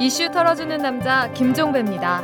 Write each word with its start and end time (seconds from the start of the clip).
이슈 0.00 0.30
털어주는 0.30 0.78
남자 0.78 1.30
김종배입니다. 1.32 2.22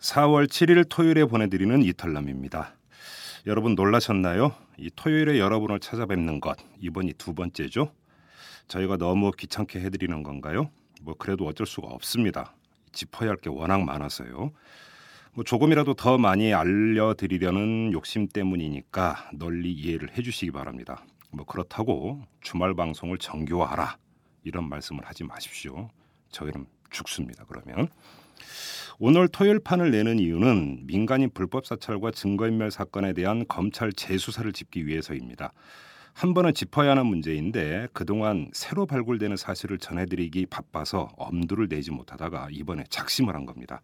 4월 0.00 0.46
7일 0.46 0.88
토요일에 0.88 1.24
보내드리는 1.24 1.82
이털남입니다. 1.82 2.74
여러분 3.46 3.74
놀라셨나요? 3.74 4.52
이 4.78 4.90
토요일에 4.94 5.38
여러분을 5.38 5.80
찾아뵙는 5.80 6.40
것 6.40 6.56
이번이 6.80 7.14
두 7.14 7.34
번째죠. 7.34 7.92
저희가 8.68 8.96
너무 8.96 9.30
귀찮게 9.32 9.80
해드리는 9.80 10.22
건가요? 10.22 10.70
뭐 11.02 11.14
그래도 11.18 11.46
어쩔 11.46 11.66
수가 11.66 11.88
없습니다. 11.88 12.54
짚어야 12.92 13.30
할 13.30 13.36
게 13.36 13.48
워낙 13.50 13.82
많아서요. 13.84 14.52
뭐 15.34 15.44
조금이라도 15.44 15.94
더 15.94 16.18
많이 16.18 16.52
알려드리려는 16.52 17.92
욕심 17.94 18.28
때문이니까 18.28 19.30
널리 19.32 19.72
이해를 19.72 20.10
해주시기 20.16 20.52
바랍니다. 20.52 21.06
뭐 21.30 21.46
그렇다고 21.46 22.20
주말 22.42 22.74
방송을 22.74 23.16
정교화하라 23.16 23.96
이런 24.44 24.68
말씀을 24.68 25.06
하지 25.06 25.24
마십시오. 25.24 25.88
저희는 26.32 26.66
죽습니다. 26.90 27.44
그러면 27.48 27.88
오늘 28.98 29.26
토요일 29.26 29.58
판을 29.58 29.90
내는 29.90 30.18
이유는 30.18 30.86
민간인 30.86 31.30
불법 31.32 31.64
사찰과 31.64 32.10
증거인멸 32.10 32.70
사건에 32.70 33.14
대한 33.14 33.46
검찰 33.48 33.90
재수사를 33.90 34.52
짚기 34.52 34.86
위해서입니다. 34.86 35.54
한 36.12 36.34
번은 36.34 36.52
짚어야 36.52 36.90
하는 36.90 37.06
문제인데 37.06 37.88
그동안 37.94 38.50
새로 38.52 38.84
발굴되는 38.84 39.38
사실을 39.38 39.78
전해드리기 39.78 40.44
바빠서 40.44 41.08
엄두를 41.16 41.68
내지 41.68 41.90
못하다가 41.90 42.48
이번에 42.50 42.84
작심을 42.90 43.34
한 43.34 43.46
겁니다. 43.46 43.80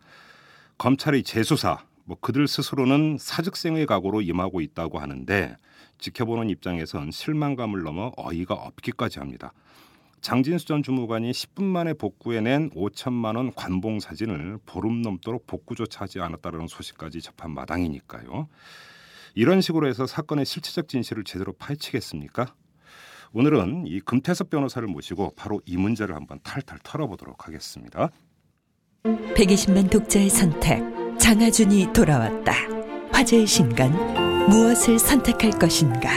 검찰의 0.78 1.24
재수사, 1.24 1.84
뭐 2.04 2.16
그들 2.20 2.46
스스로는 2.46 3.18
사직생의 3.18 3.86
각오로 3.86 4.22
임하고 4.22 4.60
있다고 4.60 5.00
하는데 5.00 5.56
지켜보는 5.98 6.50
입장에선 6.50 7.10
실망감을 7.10 7.82
넘어 7.82 8.12
어이가 8.16 8.54
없기까지 8.54 9.18
합니다. 9.18 9.52
장진수 10.20 10.66
전 10.66 10.84
주무관이 10.84 11.32
10분 11.32 11.64
만에 11.64 11.94
복구해낸 11.94 12.70
5천만 12.70 13.36
원 13.36 13.52
관봉 13.52 13.98
사진을 13.98 14.60
보름 14.66 15.02
넘도록 15.02 15.48
복구조차 15.48 16.02
하지 16.02 16.20
않았다는 16.20 16.68
소식까지 16.68 17.22
접한 17.22 17.50
마당이니까요. 17.50 18.48
이런 19.34 19.60
식으로 19.60 19.88
해서 19.88 20.06
사건의 20.06 20.46
실체적 20.46 20.88
진실을 20.88 21.24
제대로 21.24 21.52
파헤치겠습니까? 21.54 22.54
오늘은 23.32 23.86
이 23.88 24.00
금태섭 24.00 24.48
변호사를 24.48 24.86
모시고 24.86 25.34
바로 25.36 25.60
이 25.66 25.76
문제를 25.76 26.14
한번 26.14 26.38
탈탈 26.44 26.78
털어보도록 26.84 27.46
하겠습니다. 27.48 28.10
120만 29.38 29.88
독자의 29.90 30.28
선택 30.28 30.82
장하준이 31.18 31.92
돌아왔다. 31.92 32.52
화제의 33.12 33.46
신간 33.46 33.92
무엇을 34.48 34.98
선택할 34.98 35.58
것인가? 35.58 36.10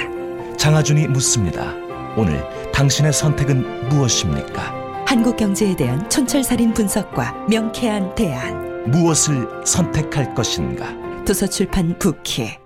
장하준이 0.58 1.08
묻습니다. 1.08 1.74
오늘 2.18 2.44
당신의 2.72 3.14
선택은 3.14 3.90
무엇입니까? 3.90 5.04
한국 5.06 5.38
경제에 5.38 5.76
대한 5.76 6.10
촌철살인 6.10 6.74
분석과 6.74 7.48
명쾌한 7.50 8.16
대안. 8.16 8.90
무엇을 8.90 9.48
선택할 9.66 10.34
것인가? 10.34 10.88
도서출판 11.26 12.00
부키. 12.00 12.61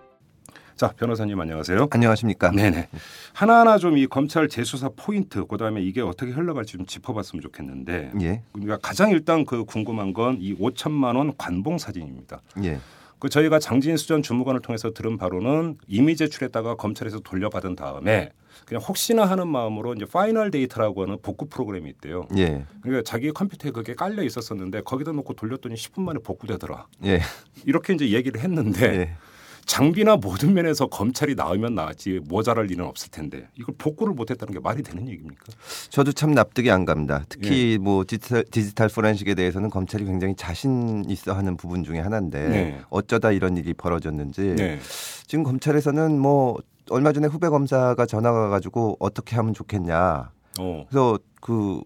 자 0.75 0.89
변호사님 0.89 1.39
안녕하세요. 1.39 1.87
안녕하십니까? 1.89 2.51
네네. 2.51 2.89
하나하나 3.33 3.77
좀 3.77 3.95
이 3.97 4.07
검찰 4.07 4.49
재수사 4.49 4.89
포인트 4.93 5.45
그다음에 5.45 5.81
이게 5.81 6.01
어떻게 6.01 6.31
흘러갈지 6.33 6.73
좀 6.73 6.85
짚어봤으면 6.85 7.41
좋겠는데. 7.41 8.11
예. 8.21 8.41
그러니까 8.51 8.77
가장 8.81 9.11
일단 9.11 9.45
그 9.45 9.63
궁금한 9.63 10.11
건 10.11 10.37
이 10.41 10.53
5천만 10.57 11.15
원 11.15 11.31
관봉 11.37 11.77
사진입니다. 11.77 12.41
예. 12.63 12.79
그 13.19 13.29
저희가 13.29 13.59
장진수 13.59 14.07
전 14.09 14.21
주무관을 14.21 14.59
통해서 14.61 14.91
들은 14.91 15.17
바로는 15.17 15.77
이미 15.87 16.17
제출했다가 16.17 16.75
검찰에서 16.75 17.19
돌려받은 17.21 17.77
다음에 17.77 18.31
그냥 18.65 18.83
혹시나 18.83 19.23
하는 19.25 19.47
마음으로 19.47 19.93
이제 19.93 20.03
Final 20.05 20.51
Data라고 20.51 21.03
하는 21.03 21.17
복구 21.21 21.47
프로그램이 21.47 21.89
있대요. 21.91 22.27
예. 22.37 22.65
그러니까 22.81 23.03
자기 23.09 23.31
컴퓨터에 23.31 23.71
그게 23.71 23.93
깔려 23.95 24.23
있었었는데 24.23 24.81
거기다 24.81 25.13
놓고 25.13 25.35
돌렸더니 25.35 25.75
10분 25.75 26.01
만에 26.01 26.19
복구되더라. 26.19 26.87
예. 27.05 27.21
이렇게 27.65 27.93
이제 27.93 28.09
얘기를 28.11 28.41
했는데 28.41 28.81
예. 28.85 29.15
장비나 29.65 30.17
모든 30.17 30.53
면에서 30.53 30.87
검찰이 30.87 31.35
나오면 31.35 31.75
나왔지 31.75 32.21
모자랄 32.25 32.69
일은 32.71 32.85
없을 32.85 33.09
텐데 33.09 33.47
이걸 33.55 33.75
복구를 33.77 34.13
못했다는 34.13 34.53
게 34.53 34.59
말이 34.59 34.83
되는 34.83 35.07
얘기입니까? 35.07 35.43
저도 35.89 36.11
참 36.11 36.31
납득이 36.31 36.69
안 36.69 36.85
갑니다. 36.85 37.23
특히 37.29 37.77
뭐 37.81 38.03
디지털, 38.07 38.43
디지털 38.51 38.89
포렌식에 38.89 39.33
대해서는 39.33 39.69
검찰이 39.69 40.05
굉장히 40.05 40.35
자신 40.35 41.03
있어 41.09 41.33
하는 41.33 41.57
부분 41.57 41.83
중에 41.83 41.99
하나인데 41.99 42.47
네. 42.47 42.81
어쩌다 42.89 43.31
이런 43.31 43.57
일이 43.57 43.73
벌어졌는지 43.73 44.55
네. 44.55 44.79
지금 45.25 45.43
검찰에서는 45.43 46.19
뭐 46.19 46.57
얼마 46.89 47.11
전에 47.11 47.27
후배 47.27 47.49
검사가 47.49 48.05
전화가 48.05 48.49
가지고 48.49 48.95
어떻게 48.99 49.35
하면 49.35 49.53
좋겠냐. 49.53 50.31
어. 50.59 50.85
그래서 50.87 51.19
그 51.41 51.81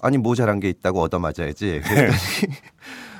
아니 0.00 0.18
모자란 0.18 0.60
게 0.60 0.68
있다고 0.68 1.00
얻어맞아야지. 1.02 1.82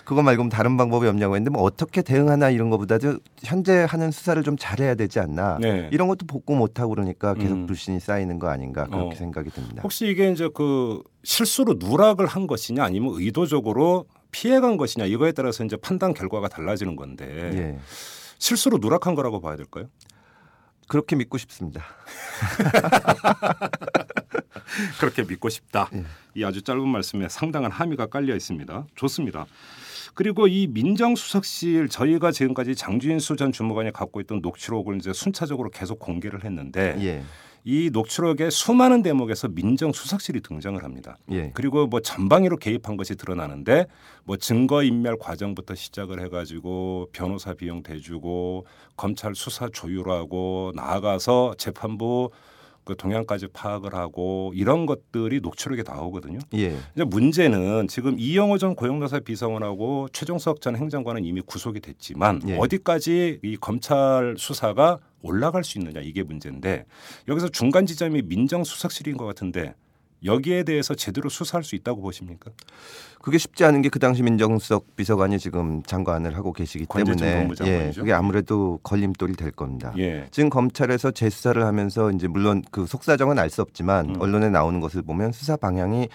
그거 0.07 0.23
말고 0.23 0.49
다른 0.49 0.77
방법이 0.77 1.09
없냐고 1.09 1.35
했는데 1.35 1.51
뭐 1.51 1.65
어떻게 1.65 2.01
대응하나 2.01 2.51
이런 2.51 2.71
거보다도 2.71 3.19
현재 3.43 3.85
하는 3.89 4.13
수사를 4.13 4.41
좀 4.45 4.57
잘해야 4.57 4.95
되지 4.95 5.19
않나. 5.19 5.59
네. 5.61 5.91
이런 5.93 6.07
것도 6.07 6.27
복구 6.27 6.55
못 6.55 6.79
하고 6.79 6.91
그러니까 6.91 7.35
계속 7.35 7.55
음. 7.55 7.67
불신이 7.67 7.99
쌓이는 7.99 8.39
거 8.39 8.49
아닌가 8.49 8.87
그렇게 8.87 9.17
어. 9.17 9.19
생각이 9.19 9.51
듭니다. 9.51 9.81
혹시 9.83 10.07
이게 10.07 10.31
이제 10.31 10.49
그 10.55 11.03
실수로 11.25 11.75
누락을 11.81 12.27
한 12.27 12.47
것이냐 12.47 12.85
아니면 12.85 13.15
의도적으로 13.17 14.07
피해간 14.31 14.77
것이냐 14.77 15.07
이거에 15.07 15.33
따라서 15.33 15.65
이제 15.65 15.77
판단 15.77 16.15
결과가 16.15 16.47
달라지는 16.47 16.95
건데 16.95 17.27
예. 17.27 17.79
실수로 18.39 18.79
누락한 18.79 19.17
거라고 19.17 19.41
봐야 19.41 19.57
될까요? 19.57 19.87
그렇게 20.87 21.17
믿고 21.17 21.37
싶습니다. 21.37 21.83
그렇게 25.01 25.25
믿고 25.25 25.49
싶다. 25.49 25.91
예. 25.95 26.05
이 26.37 26.45
아주 26.45 26.63
짧은 26.63 26.87
말씀에 26.87 27.29
상당한 27.29 27.73
함의가 27.73 28.07
깔려 28.07 28.37
있습니다. 28.37 28.87
좋습니다. 28.95 29.47
그리고 30.17 30.49
이 30.49 30.67
민정수석실 30.67 31.91
저희가 31.91 32.33
지금까지 32.33 32.75
장주인수 32.75 33.37
전 33.37 33.53
주무관이 33.53 33.93
갖고 33.93 34.23
있던 34.23 34.41
녹취록을 34.41 34.97
이제 34.97 35.13
순차적으로 35.13 35.69
계속 35.69 35.99
공개를 35.99 36.43
했는데 36.43 36.97
예. 37.01 37.23
이 37.65 37.91
녹취록의 37.93 38.51
수많은 38.51 39.03
대목에서 39.03 39.49
민정수석실이 39.49 40.41
등장을 40.41 40.83
합니다. 40.83 41.19
예. 41.33 41.51
그리고 41.53 41.87
뭐 41.87 42.01
전방위로 42.01 42.57
개입한 42.57 42.97
것이 42.97 43.15
드러나는데 43.15 43.87
뭐 44.25 44.39
증거 44.39 44.83
인멸 44.83 45.19
과정부터 45.19 45.75
시작을 45.75 46.25
해가지고 46.25 47.11
변호사 47.13 47.53
비용 47.53 47.83
대주고 47.83 48.67
검찰 48.97 49.35
수사 49.35 49.69
조율하고 49.69 50.73
나아가서 50.75 51.57
재판부 51.59 52.31
그 52.87 52.97
동향까지 52.97 53.49
파악을 53.49 53.95
하고 53.95 54.53
이런 54.55 54.87
것들이 54.87 55.41
녹취록에 55.41 55.83
나오거든요. 55.85 56.39
예. 56.55 56.79
이제 56.95 57.05
문제는 57.05 57.89
지금 57.89 58.15
이영호 58.17 58.59
전 58.59 58.77
고용노사 58.77 59.21
비서관하고 59.21 60.09
최종석 60.13 60.61
전 60.61 60.77
행정관은 60.77 61.25
이미 61.25 61.41
구속이 61.41 61.81
됐지만 61.81 62.41
예. 62.47 62.57
어디까지 62.57 63.41
이 63.43 63.57
검찰 63.57 64.37
수사가 64.39 65.01
올라갈 65.21 65.65
수 65.65 65.79
있느냐 65.79 66.01
이게 66.01 66.23
문제인데 66.23 66.85
여기서 67.27 67.49
중간 67.49 67.87
지점이 67.87 68.23
민정수석실인 68.23 69.17
것 69.17 69.27
같은데 69.27 69.75
여기에 70.27 70.65
대해서 70.65 70.95
제대로 70.95 71.29
수사할 71.29 71.65
수 71.65 71.75
있다고 71.77 72.03
보십니까? 72.03 72.51
그게 73.23 73.39
쉽지 73.39 73.65
않은 73.65 73.83
게 73.83 73.89
그 73.89 73.99
당시 73.99 74.23
민정수석 74.23 74.95
비서관이 74.97 75.39
지금 75.39 75.83
장관을 75.85 76.37
하고 76.37 76.53
계시기 76.53 76.87
때문에. 76.87 77.49
예, 77.67 77.93
그게 77.97 78.13
아무래도 78.13 78.79
걸림돌이 78.83 79.35
될 79.35 79.51
겁니다. 79.53 79.93
예. 79.99 80.27
지금 80.31 80.51
검찰에서 80.51 81.11
재수사를 81.13 81.65
하면서 81.65 82.11
이제 82.11 82.29
물론 82.29 82.63
그 82.71 82.87
속사정은 82.87 83.39
알 83.39 83.49
수 83.51 83.63
없지만 83.63 84.11
음. 84.11 84.21
언론에 84.21 84.51
나오는 84.51 84.81
것을 84.81 85.03
보면 85.03 85.33
수사 85.33 85.57
방향이 85.57 86.09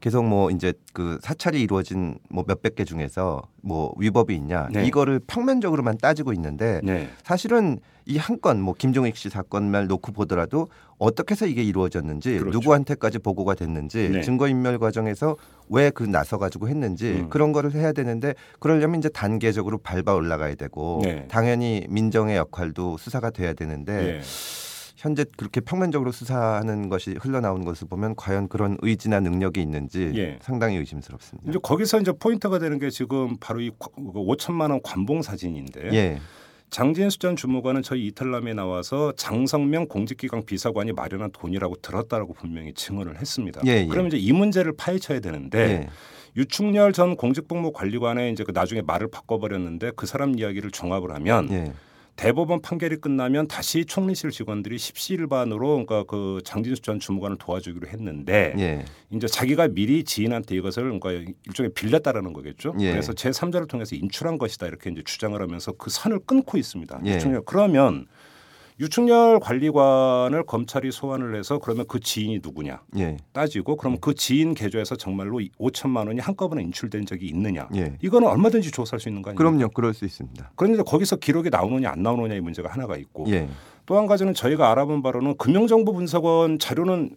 계속 0.00 0.22
뭐 0.24 0.50
이제 0.50 0.74
그 0.92 1.18
사찰이 1.22 1.60
이루어진 1.62 2.18
뭐 2.28 2.44
몇백 2.46 2.74
개 2.76 2.84
중에서 2.84 3.42
뭐 3.62 3.94
위법이 3.98 4.34
있냐 4.36 4.68
네. 4.70 4.84
이거를 4.86 5.18
평면적으로만 5.26 5.96
따지고 5.98 6.32
있는데 6.34 6.80
네. 6.84 7.08
사실은 7.24 7.78
이 8.06 8.18
한 8.18 8.38
건 8.38 8.60
뭐 8.60 8.74
김종익 8.76 9.16
씨 9.16 9.30
사건만 9.30 9.88
놓고 9.88 10.12
보더라도 10.12 10.68
어떻게 10.98 11.32
해서 11.32 11.46
이게 11.46 11.62
이루어졌는지 11.62 12.38
그렇죠. 12.38 12.58
누구한테까지 12.58 13.18
보고가 13.18 13.54
됐는지 13.54 14.08
네. 14.10 14.20
증거 14.22 14.48
인멸 14.48 14.78
과정에서 14.78 15.36
왜 15.68 15.90
그 15.90 16.02
나서 16.04 16.38
가지고 16.38 16.68
했는지 16.68 17.10
음. 17.12 17.28
그런 17.30 17.52
거를 17.52 17.72
해야 17.72 17.92
되는데 17.92 18.34
그러려면 18.58 18.98
이제 18.98 19.08
단계적으로 19.08 19.78
밟아 19.78 20.12
올라가야 20.14 20.54
되고 20.56 21.00
네. 21.02 21.26
당연히 21.28 21.86
민정의 21.88 22.36
역할도 22.36 22.96
수사가 22.98 23.30
돼야 23.30 23.52
되는데 23.54 24.16
예. 24.16 24.20
현재 24.96 25.24
그렇게 25.36 25.60
평면적으로 25.60 26.12
수사하는 26.12 26.88
것이 26.88 27.14
흘러나오는 27.20 27.64
것을 27.64 27.86
보면 27.88 28.16
과연 28.16 28.48
그런 28.48 28.78
의지나 28.80 29.20
능력이 29.20 29.60
있는지 29.60 30.12
예. 30.16 30.38
상당히 30.40 30.76
의심스럽습니다. 30.78 31.50
이제 31.50 31.58
거기서 31.62 32.00
이제 32.00 32.12
포인트가 32.12 32.58
되는 32.58 32.78
게 32.78 32.88
지금 32.90 33.36
바로 33.38 33.60
이 33.60 33.70
5천만 33.70 34.70
원 34.70 34.80
관봉 34.82 35.22
사진인데 35.22 35.90
예. 35.92 36.18
장진수 36.70 37.18
전 37.18 37.36
주무관은 37.36 37.82
저희 37.82 38.06
이탈남에 38.06 38.52
나와서 38.54 39.12
장성명 39.16 39.86
공직기강 39.86 40.44
비서관이 40.44 40.92
마련한 40.92 41.30
돈이라고 41.32 41.76
들었다라고 41.76 42.34
분명히 42.34 42.72
증언을 42.74 43.20
했습니다. 43.20 43.60
예, 43.66 43.82
예. 43.82 43.86
그럼 43.86 44.08
이제 44.08 44.16
이 44.16 44.32
문제를 44.32 44.74
파헤쳐야 44.76 45.20
되는데 45.20 45.58
예. 45.58 45.88
유충렬 46.36 46.92
전 46.92 47.16
공직복무 47.16 47.72
관리관의 47.72 48.32
이제 48.32 48.42
그 48.42 48.50
나중에 48.52 48.82
말을 48.82 49.08
바꿔버렸는데 49.10 49.92
그 49.94 50.06
사람 50.06 50.36
이야기를 50.36 50.72
종합을 50.72 51.12
하면 51.14 51.50
예. 51.52 51.72
대법원 52.16 52.62
판결이 52.62 52.96
끝나면 52.96 53.48
다시 53.48 53.84
총리실 53.84 54.30
직원들이 54.30 54.78
십시일반으로 54.78 55.84
그러니까 55.84 56.04
그 56.04 56.40
장진수 56.44 56.82
전 56.82 57.00
주무관을 57.00 57.38
도와주기로 57.38 57.88
했는데 57.88 58.54
예. 58.58 58.84
이제 59.10 59.26
자기가 59.26 59.68
미리 59.68 60.04
지인한테 60.04 60.54
이것을 60.56 60.84
그러니까 60.84 61.32
일종의 61.46 61.72
빌렸다라는 61.74 62.32
거겠죠. 62.32 62.74
예. 62.78 62.92
그래서 62.92 63.12
제 63.12 63.30
3자를 63.30 63.68
통해서 63.68 63.96
인출한 63.96 64.38
것이다 64.38 64.66
이렇게 64.66 64.90
이제 64.90 65.02
주장을 65.04 65.40
하면서 65.40 65.72
그 65.72 65.90
선을 65.90 66.20
끊고 66.20 66.56
있습니다. 66.56 67.00
예. 67.06 67.18
그러면 67.44 68.06
유충렬 68.80 69.38
관리관을 69.38 70.44
검찰이 70.44 70.90
소환을 70.90 71.36
해서 71.36 71.58
그러면 71.58 71.86
그 71.86 72.00
지인이 72.00 72.40
누구냐 72.42 72.82
예. 72.98 73.16
따지고 73.32 73.76
그럼 73.76 73.98
그 74.00 74.14
지인 74.14 74.54
계좌에서 74.54 74.96
정말로 74.96 75.38
5천만 75.60 76.08
원이 76.08 76.20
한꺼번에 76.20 76.62
인출된 76.64 77.06
적이 77.06 77.26
있느냐 77.26 77.68
예. 77.76 77.96
이거는 78.02 78.26
얼마든지 78.26 78.72
조사할 78.72 78.98
수 78.98 79.08
있는 79.08 79.22
거 79.22 79.30
아니에요? 79.30 79.38
그럼요. 79.38 79.68
그럴 79.70 79.94
수 79.94 80.04
있습니다. 80.04 80.50
그런데 80.56 80.82
거기서 80.82 81.16
기록이 81.16 81.50
나오느냐 81.50 81.90
안 81.90 82.02
나오느냐의 82.02 82.40
문제가 82.40 82.68
하나가 82.68 82.96
있고 82.96 83.26
예. 83.28 83.48
또한 83.86 84.06
가지는 84.06 84.34
저희가 84.34 84.72
알아본 84.72 85.02
바로는 85.02 85.36
금융정보 85.36 85.92
분석원 85.92 86.58
자료는 86.58 87.14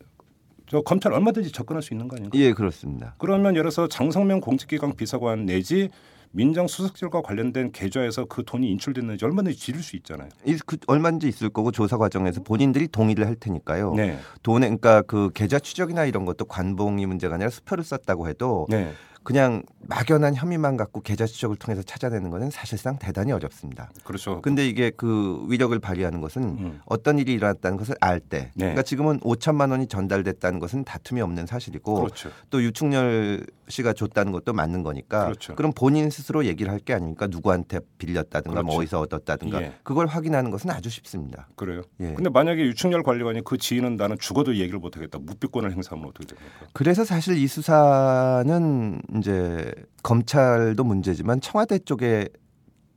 저 0.69 0.81
검찰 0.81 1.13
얼마든지 1.13 1.51
접근할 1.51 1.81
수 1.81 1.94
있는 1.94 2.07
거 2.07 2.18
아닌가? 2.18 2.38
예, 2.38 2.51
그렇습니다. 2.51 3.15
그러면 3.18 3.54
예를 3.54 3.63
들어서 3.63 3.88
장성명 3.88 4.42
공직기강 4.42 4.95
비서관 4.95 5.45
내지 5.45 5.89
민정수석실과 6.31 7.21
관련된 7.21 7.71
계좌에서 7.71 8.25
그 8.25 8.44
돈이 8.45 8.69
인출됐는지 8.71 9.25
얼마든지 9.25 9.57
지를 9.57 9.81
수 9.81 9.95
있잖아요. 9.97 10.29
이- 10.45 10.57
그 10.65 10.77
얼마든지 10.88 11.27
있을 11.27 11.50
거고 11.50 11.71
조사 11.71 11.97
과정에서 11.97 12.41
본인들이 12.44 12.88
동의를 12.89 13.25
할 13.27 13.35
테니까요. 13.35 13.94
네. 13.95 14.19
돈에 14.44 14.68
그러니까 14.68 15.01
그 15.03 15.29
계좌 15.33 15.59
추적이나 15.59 16.06
이런 16.06 16.25
것도 16.25 16.45
관봉이 16.45 17.06
문제가 17.06 17.35
아니라 17.35 17.50
수표를 17.50 17.83
썼다고 17.83 18.27
해도 18.27 18.65
네. 18.69 18.91
그냥 19.24 19.62
막연한 19.81 20.35
혐의만 20.35 20.77
갖고 20.77 21.01
계좌 21.01 21.25
추적을 21.25 21.57
통해서 21.57 21.81
찾아내는 21.83 22.30
것은 22.30 22.50
사실상 22.50 22.97
대단히 22.97 23.33
어렵습니다. 23.33 23.91
그렇죠. 24.06 24.41
근데 24.41 24.65
이게 24.65 24.89
그 24.89 25.44
위력을 25.50 25.77
발휘하는 25.80 26.21
것은 26.21 26.44
음. 26.44 26.80
어떤 26.85 27.19
일이 27.19 27.33
일어났다는 27.33 27.77
것을 27.77 27.95
알 28.00 28.21
때, 28.21 28.51
네. 28.56 28.59
그러니까 28.59 28.83
지금은 28.83 29.19
5천만 29.19 29.71
원이 29.71 29.88
전달됐다는 29.88 30.59
것은 30.59 30.85
다툼이 30.85 31.19
없는 31.19 31.45
사실이고 31.45 31.95
그렇죠. 32.03 32.30
또 32.50 32.63
유충렬 32.63 33.45
씨가 33.69 33.94
줬다는 33.94 34.31
것도 34.31 34.54
맞는 34.54 34.84
거니까 34.84 35.25
그렇죠. 35.25 35.56
럼 35.58 35.72
본인 35.74 36.10
스스로 36.10 36.46
얘기를 36.46 36.72
할 36.72 36.80
게 36.80 36.94
아닙니까 36.94 37.28
누구한테 37.28 37.80
빌렸다든가 37.98 38.64
뭐 38.64 38.78
그렇죠. 38.78 38.81
어디서 38.81 39.00
얻었다든가 39.02 39.62
예. 39.62 39.74
그걸 39.84 40.08
확인하는 40.08 40.52
것은 40.52 40.69
아주 40.69 40.90
쉽습니다. 40.90 41.50
그래요. 41.56 41.81
예. 42.00 42.14
근데 42.14 42.30
만약에 42.30 42.62
유충렬 42.62 43.04
관리관이 43.04 43.42
그 43.44 43.58
지인은 43.58 43.98
나는 43.98 44.18
죽어도 44.19 44.56
얘기를 44.56 44.80
못 44.80 44.96
하겠다. 44.96 45.19
묵비권을 45.19 45.74
행사하면 45.74 46.08
어떻게 46.08 46.28
됩니까? 46.28 46.68
그래서 46.72 47.04
사실 47.04 47.38
이 47.38 47.48
수사는 47.48 49.02
이제 49.18 49.74
검찰도 50.04 50.84
문제지만 50.84 51.42
청와대 51.42 51.80
쪽에 51.80 52.30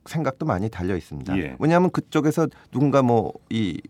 생각도 0.05 0.45
많이 0.45 0.69
달려 0.69 0.95
있습니다. 0.95 1.37
예. 1.37 1.55
왜냐하면 1.59 1.89
그쪽에서 1.91 2.47
누군가 2.71 3.01
뭐이 3.01 3.81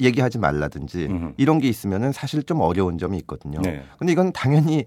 얘기하지 0.00 0.38
말라든지 0.38 1.06
음흠. 1.06 1.34
이런 1.36 1.58
게 1.60 1.68
있으면은 1.68 2.12
사실 2.12 2.42
좀 2.42 2.60
어려운 2.60 2.98
점이 2.98 3.16
있거든요. 3.18 3.60
네. 3.60 3.82
근데 3.98 4.12
이건 4.12 4.32
당연히 4.32 4.84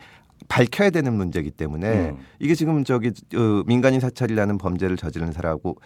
밝혀야 0.48 0.90
되는 0.90 1.14
문제이기 1.14 1.52
때문에 1.52 2.10
음. 2.10 2.18
이게 2.40 2.56
지금 2.56 2.84
저기 2.84 3.12
어, 3.36 3.64
민간인 3.66 4.00
사찰이라는 4.00 4.58
범죄를 4.58 4.98
저지른 4.98 5.32
사람하고 5.32 5.78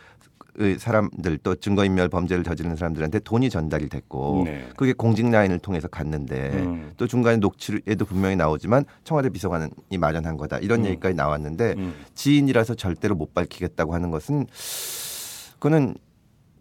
의 0.62 0.78
사람들 0.78 1.38
또 1.38 1.56
증거인멸 1.56 2.10
범죄를 2.10 2.44
저지른 2.44 2.76
사람들한테 2.76 3.20
돈이 3.20 3.50
전달이 3.50 3.88
됐고 3.88 4.44
네. 4.46 4.68
그게 4.76 4.92
공직 4.92 5.30
라인을 5.30 5.60
통해서 5.60 5.88
갔는데 5.88 6.50
음. 6.50 6.92
또 6.98 7.08
중간에 7.08 7.38
녹취에도 7.38 8.04
분명히 8.04 8.36
나오지만 8.36 8.84
청와대 9.06 9.30
비서관이 9.30 9.70
마련한 9.98 10.36
거다 10.36 10.58
이런 10.58 10.82
음. 10.82 10.86
얘기까지 10.88 11.16
나왔는데 11.16 11.76
음. 11.78 11.94
지인이라서 12.14 12.76
절대로 12.76 13.16
못 13.16 13.34
밝히겠다고 13.34 13.94
하는 13.94 14.12
것은 14.12 14.48
그거는 15.60 15.96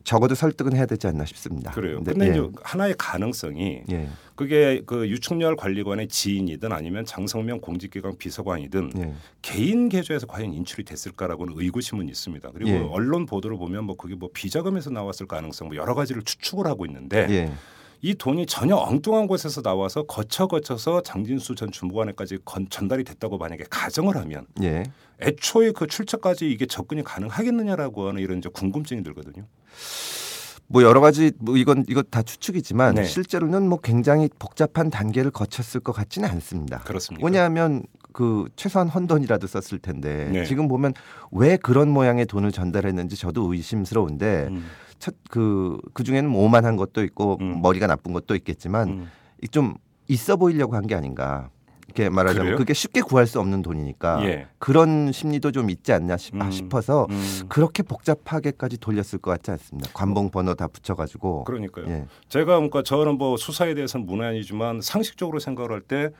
적어도 0.09 0.35
설득은 0.35 0.75
해야 0.75 0.87
되지 0.87 1.07
않나 1.07 1.27
싶습니다. 1.27 1.71
그래요. 1.73 1.97
근데, 1.97 2.15
근데 2.15 2.39
예. 2.39 2.49
하나의 2.63 2.95
가능성이 2.97 3.83
예. 3.91 4.09
그게 4.37 4.81
그 4.87 5.07
유충렬 5.07 5.55
관리관의 5.55 6.09
지인이든 6.09 6.73
아니면 6.73 7.05
장성명 7.05 7.61
공직기강 7.61 8.17
비서관이든 8.17 8.93
예. 8.97 9.13
개인 9.43 9.91
계좌에서 9.91 10.27
과연 10.27 10.55
인출이 10.55 10.85
됐을까라고는 10.85 11.53
의구심은 11.59 12.09
있습니다. 12.09 12.53
그리고 12.53 12.71
예. 12.71 12.79
언론 12.79 13.27
보도를 13.27 13.59
보면 13.59 13.85
뭐 13.85 13.97
그게 13.99 14.15
뭐 14.15 14.31
비자금에서 14.33 14.89
나왔을 14.89 15.27
가능성 15.27 15.69
뭐 15.69 15.77
여러 15.77 15.95
가지를 15.95 16.23
추측을 16.23 16.67
하고 16.67 16.87
있는데 16.87 17.27
예. 17.29 17.53
이 18.01 18.15
돈이 18.15 18.47
전혀 18.47 18.77
엉뚱한 18.77 19.27
곳에서 19.27 19.61
나와서 19.61 20.05
거쳐 20.05 20.47
거쳐서 20.47 21.03
장진수 21.03 21.55
전 21.57 21.71
주무관에까지 21.73 22.39
건- 22.45 22.67
전달이 22.71 23.05
됐다고 23.05 23.39
만약에 23.39 23.65
가정을 23.69 24.17
하면 24.17 24.47
예. 24.63 24.85
애초에 25.21 25.73
그 25.73 25.87
출처까지 25.89 26.49
이게 26.51 26.67
접근이 26.67 27.03
가능하겠느냐라고 27.03 28.09
하는 28.09 28.23
이런 28.23 28.39
이제 28.39 28.49
궁금증이 28.53 29.03
들거든요. 29.03 29.47
뭐 30.71 30.83
여러 30.83 31.01
가지 31.01 31.33
뭐 31.39 31.57
이건 31.57 31.85
이거 31.89 32.03
다 32.03 32.23
추측이지만 32.23 32.97
네. 32.97 33.05
실제로는 33.05 33.69
뭐 33.69 33.81
굉장히 33.81 34.29
복잡한 34.39 34.91
단계를 34.91 35.31
거쳤을 35.31 35.81
것 35.81 35.93
같지는 35.93 36.29
않습니다. 36.29 36.81
그렇습니까? 36.81 37.25
왜냐하면 37.25 37.83
그 38.13 38.45
최소한 38.55 38.89
헌돈이라도 38.89 39.47
썼을 39.47 39.81
텐데 39.81 40.29
네. 40.31 40.45
지금 40.45 40.69
보면 40.69 40.93
왜 41.33 41.57
그런 41.57 41.89
모양의 41.89 42.27
돈을 42.27 42.53
전달했는지 42.53 43.17
저도 43.17 43.53
의심스러운데 43.53 44.49
음, 44.51 44.67
첫 44.99 45.15
그 45.31 45.79
그 45.95 46.03
중에는 46.05 46.29
뭐 46.31 46.45
오만한 46.45 46.77
것도 46.77 47.03
있고 47.05 47.39
음. 47.41 47.61
머리가 47.63 47.87
나쁜 47.87 48.13
것도 48.13 48.35
있겠지만 48.37 48.89
음. 48.89 49.11
좀 49.51 49.75
있어 50.09 50.37
보이려고 50.37 50.75
한 50.77 50.87
게 50.87 50.95
아닌가. 50.95 51.51
이렇게 51.87 52.11
말하자면 52.11 52.45
그래요? 52.45 52.59
그게 52.59 52.75
쉽게 52.75 53.01
구할 53.01 53.27
수 53.27 53.41
없는 53.41 53.63
돈이니까 53.63 54.23
예. 54.27 54.47
그런 54.59 55.11
심리도 55.11 55.53
좀 55.53 55.71
있지 55.71 55.91
않나 55.95 56.19
싶, 56.19 56.35
음. 56.35 56.51
싶어서 56.51 57.07
음. 57.09 57.47
그렇게 57.49 57.83
복잡하게까지 57.83 58.77
돌렸을 58.77 59.19
것 59.23 59.31
같지 59.31 59.51
않습니다. 59.53 59.89
관봉 59.95 60.31
번호 60.31 60.53
다 60.55 60.69
붙여가지고. 60.69 61.45
그러니까요. 61.45 61.87
예. 61.89 62.05
제가 62.29 62.57
그러니까 62.57 62.83
저는 62.83 63.17
뭐 63.17 63.39
수사에 63.39 63.75
대해서는 63.75 64.05
무난이지만 64.05 64.83
상식적으로 64.83 65.39
생각을 65.39 65.73
할 65.73 65.81
때 65.81 66.11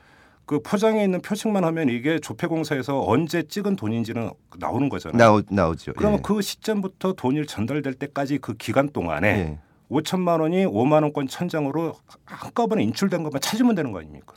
그 0.49 0.59
포장에 0.63 1.03
있는 1.03 1.21
표식만 1.21 1.63
하면 1.63 1.89
이게 1.89 2.17
조폐공사에서 2.17 3.05
언제 3.05 3.43
찍은 3.43 3.75
돈인지는 3.75 4.31
나오는 4.57 4.89
거잖아요. 4.89 5.15
나오 5.15 5.43
나오죠. 5.47 5.93
그러면 5.93 6.17
예. 6.17 6.21
그 6.23 6.41
시점부터 6.41 7.13
돈이 7.13 7.45
전달될 7.45 7.93
때까지 7.93 8.39
그 8.39 8.55
기간 8.55 8.89
동안에 8.89 9.27
예. 9.27 9.59
5천만 9.91 10.41
원이 10.41 10.65
5만 10.65 11.03
원권 11.03 11.27
천장으로 11.27 11.93
한꺼번에 12.25 12.81
인출된 12.81 13.21
것만 13.21 13.41
찾으면 13.41 13.75
되는 13.75 13.91
거 13.91 13.99
아닙니까? 13.99 14.33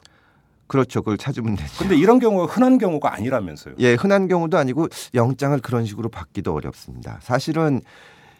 그렇죠. 0.66 1.00
그걸 1.00 1.16
찾으면 1.16 1.56
되죠. 1.56 1.78
근데 1.78 1.96
이런 1.96 2.18
경우가 2.18 2.44
흔한 2.44 2.76
경우가 2.76 3.14
아니라면서요. 3.14 3.76
예, 3.78 3.94
흔한 3.94 4.28
경우도 4.28 4.58
아니고 4.58 4.88
영장을 5.14 5.58
그런 5.62 5.86
식으로 5.86 6.10
받기도 6.10 6.52
어렵습니다. 6.52 7.20
사실은 7.22 7.80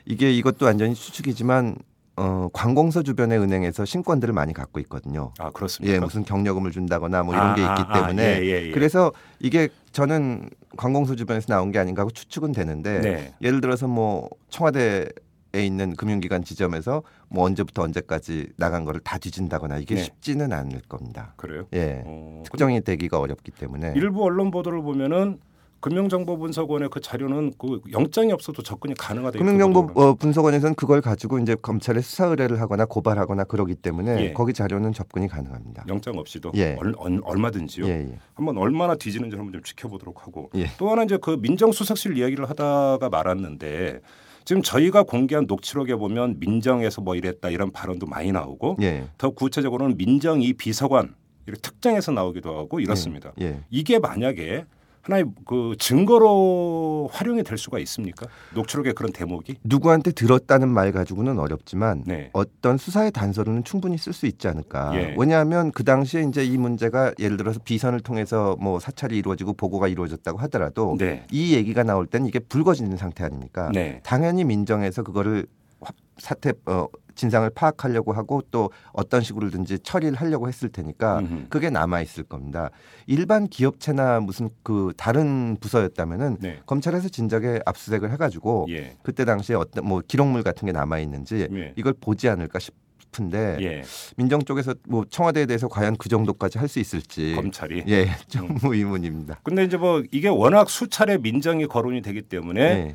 이게 0.05 0.31
이것도 0.31 0.67
완전히 0.67 0.95
추측이지만 0.95 1.77
어, 2.17 2.49
관공서 2.53 3.03
주변의 3.03 3.39
은행에서 3.39 3.85
신권들을 3.85 4.35
많이 4.35 4.53
갖고 4.53 4.81
있거든요. 4.81 5.33
아 5.39 5.51
그렇습니까? 5.51 5.95
예, 5.95 6.01
무슨 6.01 6.25
경력금을 6.25 6.71
준다거나 6.71 7.23
뭐 7.23 7.35
이런 7.35 7.51
아, 7.51 7.55
게 7.55 7.63
있기 7.63 7.71
아, 7.71 7.87
아, 7.89 7.93
때문에 7.93 8.23
예, 8.23 8.45
예, 8.45 8.67
예. 8.69 8.71
그래서 8.71 9.13
이게 9.41 9.69
저는 9.93 10.51
관공서 10.77 11.15
주변에서 11.15 11.47
나온 11.49 11.73
게 11.73 11.79
아닌가 11.79 12.03
하고 12.03 12.11
추측은 12.11 12.53
되는데 12.53 13.01
네. 13.01 13.35
예를 13.41 13.61
들어서 13.61 13.87
뭐 13.87 14.29
청와대 14.51 15.09
에 15.55 15.67
있는 15.67 15.95
금융기관 15.97 16.45
지점에서 16.45 17.03
뭐 17.29 17.45
언제부터 17.45 17.83
언제까지 17.83 18.53
나간 18.57 18.87
거를 18.87 19.01
다 19.01 19.19
뒤진다거나 19.19 19.77
이게 19.77 19.97
네. 19.97 20.03
쉽지는 20.03 20.51
않을 20.51 20.81
겁니다. 20.89 21.35
그래요. 21.37 21.67
예. 21.75 22.03
어, 22.07 22.43
특정이 22.47 22.81
되기가 22.81 23.19
어렵기 23.19 23.51
때문에 23.51 23.93
일부 23.95 24.25
언론 24.25 24.51
보도를 24.51 24.81
보면은 24.81 25.41
금융정보분석원의 25.83 26.89
그 26.91 27.01
자료는 27.01 27.53
그 27.59 27.81
영장이 27.93 28.33
없어도 28.33 28.63
접근이 28.63 28.95
가능하다. 28.95 29.37
이렇게 29.37 29.45
금융정보 29.45 29.89
보도를 29.89 30.09
어, 30.09 30.15
분석원에서는 30.15 30.75
그걸 30.77 31.01
가지고 31.01 31.39
이제 31.41 31.55
검찰에 31.61 32.01
수사 32.01 32.27
의뢰를 32.27 32.61
하거나 32.61 32.87
고발하거나 32.87 33.45
그러기 33.45 33.75
때문에 33.75 34.25
예. 34.25 34.33
거기 34.33 34.55
자료는 34.55 34.93
접근이 34.93 35.29
가능합니다. 35.29 35.85
영장 35.89 36.17
없이도 36.17 36.53
예. 36.55 36.77
얼, 36.81 36.95
얼, 36.97 37.21
얼마든지요. 37.23 37.87
예, 37.87 37.91
예. 37.91 38.19
한번 38.35 38.57
얼마나 38.57 38.95
뒤지는지 38.95 39.37
한번 39.37 39.53
좀 39.53 39.63
지켜보도록 39.63 40.27
하고 40.27 40.51
예. 40.55 40.67
또 40.79 40.91
하나 40.91 41.03
이제 41.03 41.19
그 41.21 41.37
민정수석실 41.41 42.17
이야기를 42.17 42.49
하다가 42.49 43.09
말았는데 43.11 44.01
지금 44.45 44.63
저희가 44.63 45.03
공개한 45.03 45.47
녹취록에 45.47 45.97
보면 45.97 46.39
민정에서 46.39 47.01
뭐 47.01 47.17
이랬다 47.17 47.51
이런 47.51 47.73
발언도 47.73 48.07
많이 48.07 48.31
나오고 48.31 48.77
예. 48.83 49.09
더 49.19 49.31
구체적으로는 49.31 49.97
민정 49.97 50.41
이 50.43 50.53
비서관 50.53 51.15
이렇게 51.47 51.61
특정해서 51.61 52.13
나오기도 52.13 52.57
하고 52.57 52.79
이렇습니다. 52.79 53.33
예. 53.41 53.61
이게 53.71 53.99
만약에 53.99 54.65
하나의 55.03 55.25
그 55.47 55.75
증거로 55.79 57.11
활용이 57.13 57.43
될 57.43 57.59
수가 57.59 57.79
있습니까? 57.81 58.27
녹취록에 58.55 58.93
그런 58.93 59.13
대목이? 59.13 59.57
누구한테 59.65 60.13
들었다는 60.13 60.69
말 60.69 60.93
가지고는 60.93 61.39
어렵지만 61.41 62.05
네. 62.07 62.31
어떤 62.33 62.79
수사의 62.79 63.11
단서로는 63.11 63.65
충분히 63.65 63.99
쓸 63.99 64.13
수 64.13 64.27
있지 64.27 64.47
않을까. 64.47 64.93
예. 64.95 65.15
왜냐하면 65.19 65.73
그 65.73 65.83
당시에 65.83 66.23
이제 66.23 66.45
이 66.45 66.57
문제가 66.57 67.13
예를 67.19 67.37
들어서 67.37 67.59
비선을 67.65 68.01
통해서 68.01 68.57
뭐 68.61 68.79
사찰이 68.79 69.17
이루어지고 69.19 69.55
보고가 69.55 69.89
이루어졌다고 69.89 70.39
하더라도 70.39 70.95
네. 70.99 71.27
이 71.33 71.55
얘기가 71.55 71.83
나올 71.83 72.07
땐 72.07 72.25
이게 72.27 72.39
불거지는 72.39 72.97
상태 72.97 73.25
아닙니까? 73.25 73.71
네. 73.75 74.01
당연히 74.05 74.45
민정에서 74.45 75.03
그거를 75.03 75.47
확- 75.81 75.97
사태 76.19 76.53
어, 76.67 76.87
진상을 77.15 77.49
파악하려고 77.51 78.13
하고 78.13 78.43
또 78.51 78.71
어떤 78.93 79.23
식으로든지 79.23 79.79
처리를 79.81 80.15
하려고 80.17 80.49
했을 80.49 80.69
테니까 80.69 81.21
음흠. 81.21 81.47
그게 81.49 81.71
남아 81.71 82.01
있을 82.03 82.25
겁니다. 82.25 82.71
일반 83.07 83.47
기업체나 83.47 84.21
무슨 84.21 84.51
그 84.63 84.93
다른 84.97 85.57
부서였다면은 85.61 86.39
네. 86.41 86.61
검찰에서 86.67 87.09
진작에 87.09 87.61
압수색을 87.67 88.11
해가지고 88.13 88.67
예. 88.71 88.97
그때 89.03 89.25
당시에 89.25 89.57
어떤 89.57 89.85
뭐 89.87 90.01
기록물 90.07 90.43
같은 90.43 90.67
게 90.67 90.73
남아 90.73 90.99
있는지 91.01 91.49
예. 91.53 91.73
이걸 91.77 91.95
보지 92.01 92.29
않을까 92.29 92.59
싶은데 92.59 93.59
예. 93.61 93.83
민정 94.17 94.43
쪽에서 94.43 94.75
뭐 94.89 95.05
청와대에 95.09 95.47
대해서 95.47 95.69
과연 95.69 95.97
그 95.97 96.09
정도까지 96.09 96.59
할 96.59 96.69
수 96.69 96.79
있을지 96.81 97.35
검찰이. 97.35 97.85
예, 97.89 98.07
좀 98.29 98.57
의문입니다. 98.63 99.41
근데 99.43 99.65
이제 99.65 99.77
뭐 99.77 100.03
이게 100.11 100.29
워낙 100.29 100.71
수차례 100.71 101.19
민정이 101.19 101.67
거론이 101.67 102.01
되기 102.01 102.23
때문에 102.23 102.61
예. 102.63 102.95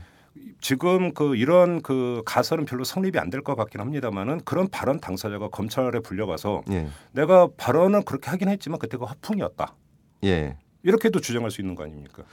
지금 0.59 1.13
그 1.13 1.35
이런 1.35 1.81
그 1.81 2.23
가설은 2.25 2.65
별로 2.65 2.83
성립이 2.83 3.19
안 3.19 3.29
될 3.29 3.41
것 3.43 3.55
같긴 3.55 3.79
합니다만은 3.81 4.41
그런 4.43 4.67
발언 4.69 4.99
당사자가 4.99 5.49
검찰에 5.49 5.99
불려가서 5.99 6.63
예. 6.71 6.87
내가 7.11 7.47
발언은 7.57 8.03
그렇게 8.03 8.29
하긴 8.31 8.49
했지만 8.49 8.79
그때가 8.79 9.05
화풍이었다. 9.05 9.75
예. 10.23 10.57
이렇게도 10.83 11.19
주장할 11.21 11.51
수 11.51 11.61
있는 11.61 11.75
거 11.75 11.83
아닙니까? 11.83 12.23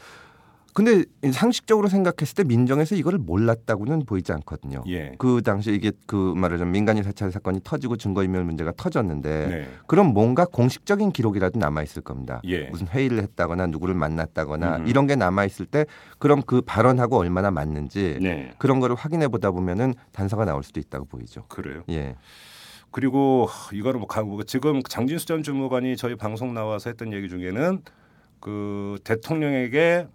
근데 0.75 1.04
상식적으로 1.33 1.87
생각했을 1.87 2.35
때 2.35 2.43
민정에서 2.43 2.97
이거를 2.97 3.21
몰랐다고는 3.21 4.07
보이지 4.07 4.33
않거든요. 4.33 4.83
예. 4.88 5.12
그 5.19 5.40
당시에 5.40 5.73
이게 5.73 5.93
그 6.07 6.35
말하자면 6.37 6.73
민간인 6.73 7.04
사찰 7.04 7.31
사건이 7.31 7.61
터지고 7.62 7.97
증거인멸 7.97 8.43
문제가 8.43 8.73
터졌는데 8.76 9.47
네. 9.47 9.69
그럼 9.87 10.09
뭔가 10.12 10.45
공식적인 10.45 11.12
기록이라도 11.12 11.61
남아 11.61 11.85
있을 11.85 12.02
겁니다. 12.02 12.40
예. 12.45 12.64
무슨 12.71 12.88
회의를 12.88 13.23
했다거나 13.23 13.69
누구를 13.69 13.95
만났다거나 13.95 14.78
음. 14.78 14.87
이런 14.88 15.07
게 15.07 15.14
남아 15.14 15.45
있을 15.45 15.64
때 15.64 15.87
그럼 16.19 16.43
그 16.45 16.61
발언하고 16.61 17.19
얼마나 17.19 17.52
맞는지 17.52 18.19
네. 18.21 18.50
그런 18.59 18.81
거를 18.81 18.97
확인해 18.97 19.28
보다 19.28 19.52
보면은 19.52 19.95
단서가 20.11 20.45
나올 20.45 20.64
수도 20.64 20.81
있다고 20.81 21.04
보이죠. 21.04 21.45
그래요. 21.49 21.85
예. 21.90 22.16
그리고 22.90 23.49
이거는 23.73 24.00
뭐 24.00 24.09
가- 24.09 24.23
뭐 24.25 24.43
지금 24.43 24.83
장진수 24.83 25.26
전 25.26 25.45
주무관이 25.45 25.97
저희 25.97 26.16
방송 26.16 26.52
나와서 26.52 26.90
했던 26.90 27.12
얘기 27.12 27.28
중에는 27.28 27.81
그 28.40 28.99
대통령에게 29.04 30.09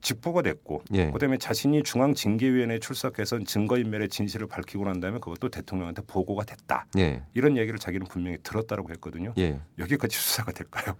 직보가 0.00 0.42
됐고 0.42 0.82
예. 0.92 1.10
그다음에 1.10 1.38
자신이 1.38 1.82
중앙 1.82 2.14
징계위원회에 2.14 2.78
출석해서 2.78 3.40
증거인멸의 3.40 4.08
진실을 4.08 4.46
밝히고 4.46 4.84
난 4.84 5.00
다음에 5.00 5.18
그것도 5.18 5.50
대통령한테 5.50 6.02
보고가 6.06 6.44
됐다 6.44 6.86
예. 6.98 7.22
이런 7.34 7.56
얘기를 7.56 7.78
자기는 7.78 8.06
분명히 8.06 8.38
들었다고 8.42 8.90
했거든요. 8.90 9.34
예. 9.38 9.60
여기까지 9.78 10.16
수사가 10.16 10.52
될까요? 10.52 10.96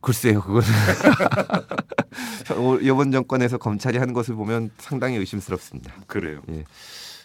글쎄요, 0.00 0.40
그거는 0.40 0.66
이번 2.82 3.12
정권에서 3.12 3.58
검찰이 3.58 3.98
하는 3.98 4.12
것을 4.12 4.34
보면 4.34 4.70
상당히 4.78 5.16
의심스럽습니다. 5.16 5.94
그래요. 6.08 6.42
예. 6.50 6.64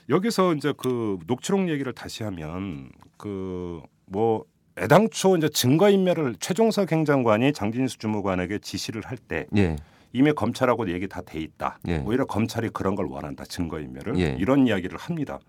여기서 0.09 0.53
이제 0.53 0.73
그 0.77 1.17
녹취록 1.27 1.67
얘기를 1.69 1.91
다시 1.93 2.23
하면 2.23 2.89
그뭐 3.17 4.45
애당초 4.77 5.35
이제 5.37 5.49
증거인멸을 5.49 6.35
최종석 6.39 6.91
행정관이 6.91 7.51
장진수 7.51 7.97
주무관에게 7.97 8.59
지시를 8.59 9.01
할때 9.03 9.47
예. 9.57 9.75
이미 10.13 10.31
검찰하고 10.33 10.91
얘기 10.91 11.07
다 11.07 11.21
돼 11.21 11.39
있다. 11.39 11.79
예. 11.87 12.03
오히려 12.05 12.25
검찰이 12.25 12.69
그런 12.69 12.95
걸 12.95 13.05
원한다. 13.07 13.43
증거인멸을 13.45 14.17
예. 14.19 14.35
이런 14.39 14.67
이야기를 14.67 14.97
합니다. 14.97 15.39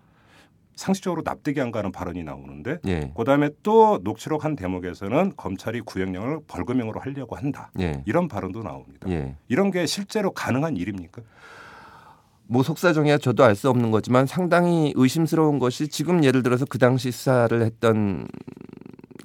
상식적으로 0.75 1.21
납득이 1.25 1.59
안 1.59 1.71
가는 1.71 1.91
발언이 1.91 2.23
나오는데 2.23 2.77
예. 2.87 3.11
그다음에 3.15 3.49
또 3.63 3.99
녹취록 4.03 4.45
한 4.45 4.55
대목에서는 4.55 5.33
검찰이 5.35 5.81
구형령을 5.81 6.39
벌금형으로 6.47 6.99
하려고 7.01 7.35
한다. 7.35 7.69
예. 7.79 8.01
이런 8.05 8.27
발언도 8.27 8.63
나옵니다. 8.63 9.09
예. 9.09 9.35
이런 9.49 9.71
게 9.71 9.85
실제로 9.85 10.31
가능한 10.31 10.77
일입니까? 10.77 11.21
뭐 12.51 12.63
속사정이야 12.63 13.19
저도 13.19 13.43
알 13.43 13.55
수 13.55 13.69
없는 13.69 13.91
거지만 13.91 14.25
상당히 14.25 14.91
의심스러운 14.95 15.59
것이 15.59 15.87
지금 15.87 16.23
예를 16.23 16.41
들어서 16.43 16.65
그 16.65 16.77
당시 16.79 17.11
수사를 17.11 17.61
했던 17.61 18.27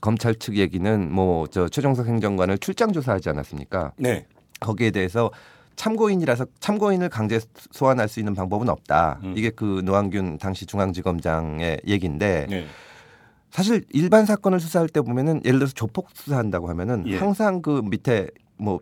검찰 0.02 0.34
측 0.34 0.56
얘기는 0.56 1.12
뭐 1.12 1.46
저 1.46 1.68
최종석 1.68 2.06
행정관을 2.06 2.58
출장 2.58 2.92
조사하지 2.92 3.30
않았습니까? 3.30 3.92
네. 3.96 4.26
거기에 4.64 4.90
대해서 4.90 5.30
참고인이라서 5.76 6.46
참고인을 6.60 7.08
강제 7.08 7.40
소환할 7.72 8.08
수 8.08 8.20
있는 8.20 8.34
방법은 8.34 8.68
없다. 8.68 9.20
음. 9.22 9.34
이게 9.36 9.50
그 9.50 9.82
노한균 9.84 10.38
당시 10.38 10.66
중앙지검장의 10.66 11.82
얘기인데 11.86 12.46
네. 12.48 12.66
사실 13.50 13.84
일반 13.92 14.26
사건을 14.26 14.58
수사할 14.60 14.88
때 14.88 15.00
보면은 15.00 15.40
예를 15.44 15.60
들어서 15.60 15.74
조폭 15.74 16.08
수사한다고 16.14 16.68
하면은 16.70 17.04
예. 17.06 17.16
항상 17.18 17.62
그 17.62 17.82
밑에 17.84 18.28
뭐 18.56 18.80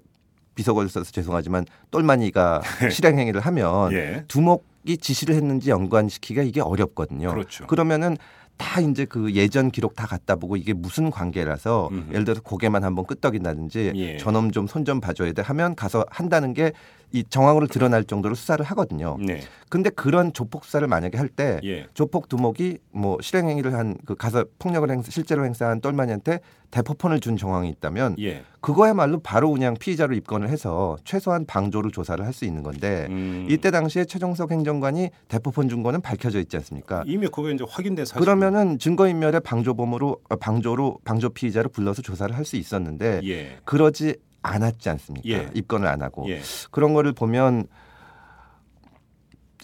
비서관을 0.54 0.88
써서 0.88 1.10
죄송하지만 1.10 1.66
똘마니가 1.90 2.62
실행 2.90 3.18
행위를 3.18 3.40
하면 3.40 3.92
예. 3.92 4.24
두목이 4.28 4.98
지시를 4.98 5.34
했는지 5.34 5.70
연관시키기가 5.70 6.42
이게 6.42 6.60
어렵거든요. 6.60 7.30
그렇죠. 7.30 7.66
그러면은 7.66 8.16
다 8.56 8.80
이제 8.80 9.04
그 9.04 9.32
예전 9.34 9.70
기록 9.70 9.96
다 9.96 10.06
갖다 10.06 10.36
보고 10.36 10.56
이게 10.56 10.72
무슨 10.72 11.10
관계라서 11.10 11.88
음흠. 11.90 12.12
예를 12.12 12.24
들어서 12.24 12.42
고개만 12.42 12.84
한번 12.84 13.06
끄덕인다든지 13.06 13.92
예. 13.94 14.16
저놈 14.18 14.50
좀 14.52 14.66
손 14.66 14.84
좀 14.84 15.00
봐줘야 15.00 15.32
돼 15.32 15.42
하면 15.42 15.74
가서 15.74 16.04
한다는 16.10 16.54
게 16.54 16.72
이 17.12 17.24
정황으로 17.24 17.66
드러날 17.66 18.04
정도로 18.04 18.34
수사를 18.34 18.64
하거든요. 18.64 19.16
네. 19.20 19.40
근데 19.68 19.90
그런 19.90 20.32
조폭 20.32 20.64
수사를 20.64 20.86
만약에 20.86 21.16
할때 21.16 21.60
예. 21.64 21.86
조폭 21.94 22.28
두목이 22.28 22.78
뭐 22.90 23.18
실행 23.20 23.48
행위를 23.48 23.74
한 23.74 23.96
그 24.06 24.14
가서 24.14 24.44
폭력을 24.58 24.90
행사, 24.90 25.10
실제로 25.10 25.44
행사한 25.44 25.80
똘마니한테 25.80 26.40
대포폰을 26.70 27.20
준 27.20 27.36
정황이 27.36 27.68
있다면 27.68 28.16
예. 28.18 28.42
그거야말로 28.60 29.20
바로 29.20 29.50
그냥 29.50 29.74
피의자로 29.78 30.14
입건을 30.14 30.48
해서 30.48 30.96
최소한 31.04 31.44
방조를 31.46 31.90
조사를 31.90 32.24
할 32.24 32.32
수 32.32 32.46
있는 32.46 32.62
건데 32.62 33.06
음. 33.10 33.46
이때 33.50 33.70
당시에 33.70 34.06
최종석 34.06 34.50
행정관이 34.50 35.10
대포폰 35.28 35.68
준 35.68 35.82
거는 35.82 36.00
밝혀져 36.00 36.40
있지 36.40 36.56
않습니까? 36.56 37.02
이미 37.06 37.28
그게 37.28 37.52
이제 37.52 37.64
확인된 37.68 38.06
사실. 38.06 38.18
그러면은 38.20 38.78
증거 38.78 39.06
인멸의 39.06 39.40
방조범으로 39.42 40.16
어, 40.30 40.36
방조로 40.36 40.98
방조 41.04 41.30
피의자로 41.30 41.68
불러서 41.68 42.00
조사를 42.02 42.34
할 42.34 42.44
수 42.46 42.56
있었는데 42.56 43.20
예. 43.24 43.58
그러지 43.64 44.16
않았지 44.42 44.88
않습니까? 44.90 45.28
예. 45.28 45.50
입건을 45.54 45.86
안 45.86 46.02
하고 46.02 46.28
예. 46.28 46.40
그런 46.70 46.94
거를 46.94 47.12
보면 47.12 47.66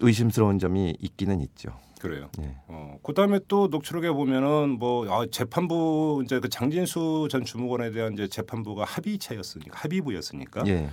의심스러운 0.01 0.59
점이 0.59 0.97
있기는 1.01 1.41
있죠. 1.43 1.71
그래요. 2.01 2.31
예. 2.41 2.55
어, 2.69 2.99
그다음에 3.03 3.41
또 3.49 3.67
녹취록에 3.67 4.11
보면은 4.11 4.79
뭐 4.79 5.07
아, 5.13 5.27
재판부 5.31 6.23
이제 6.25 6.39
그 6.39 6.49
장진수 6.49 7.29
전 7.31 7.45
주무관에 7.45 7.91
대한 7.91 8.13
이제 8.13 8.29
재판부가 8.29 8.85
합의체였으니까 8.85 9.77
합의부였으니까 9.77 10.67
예, 10.69 10.89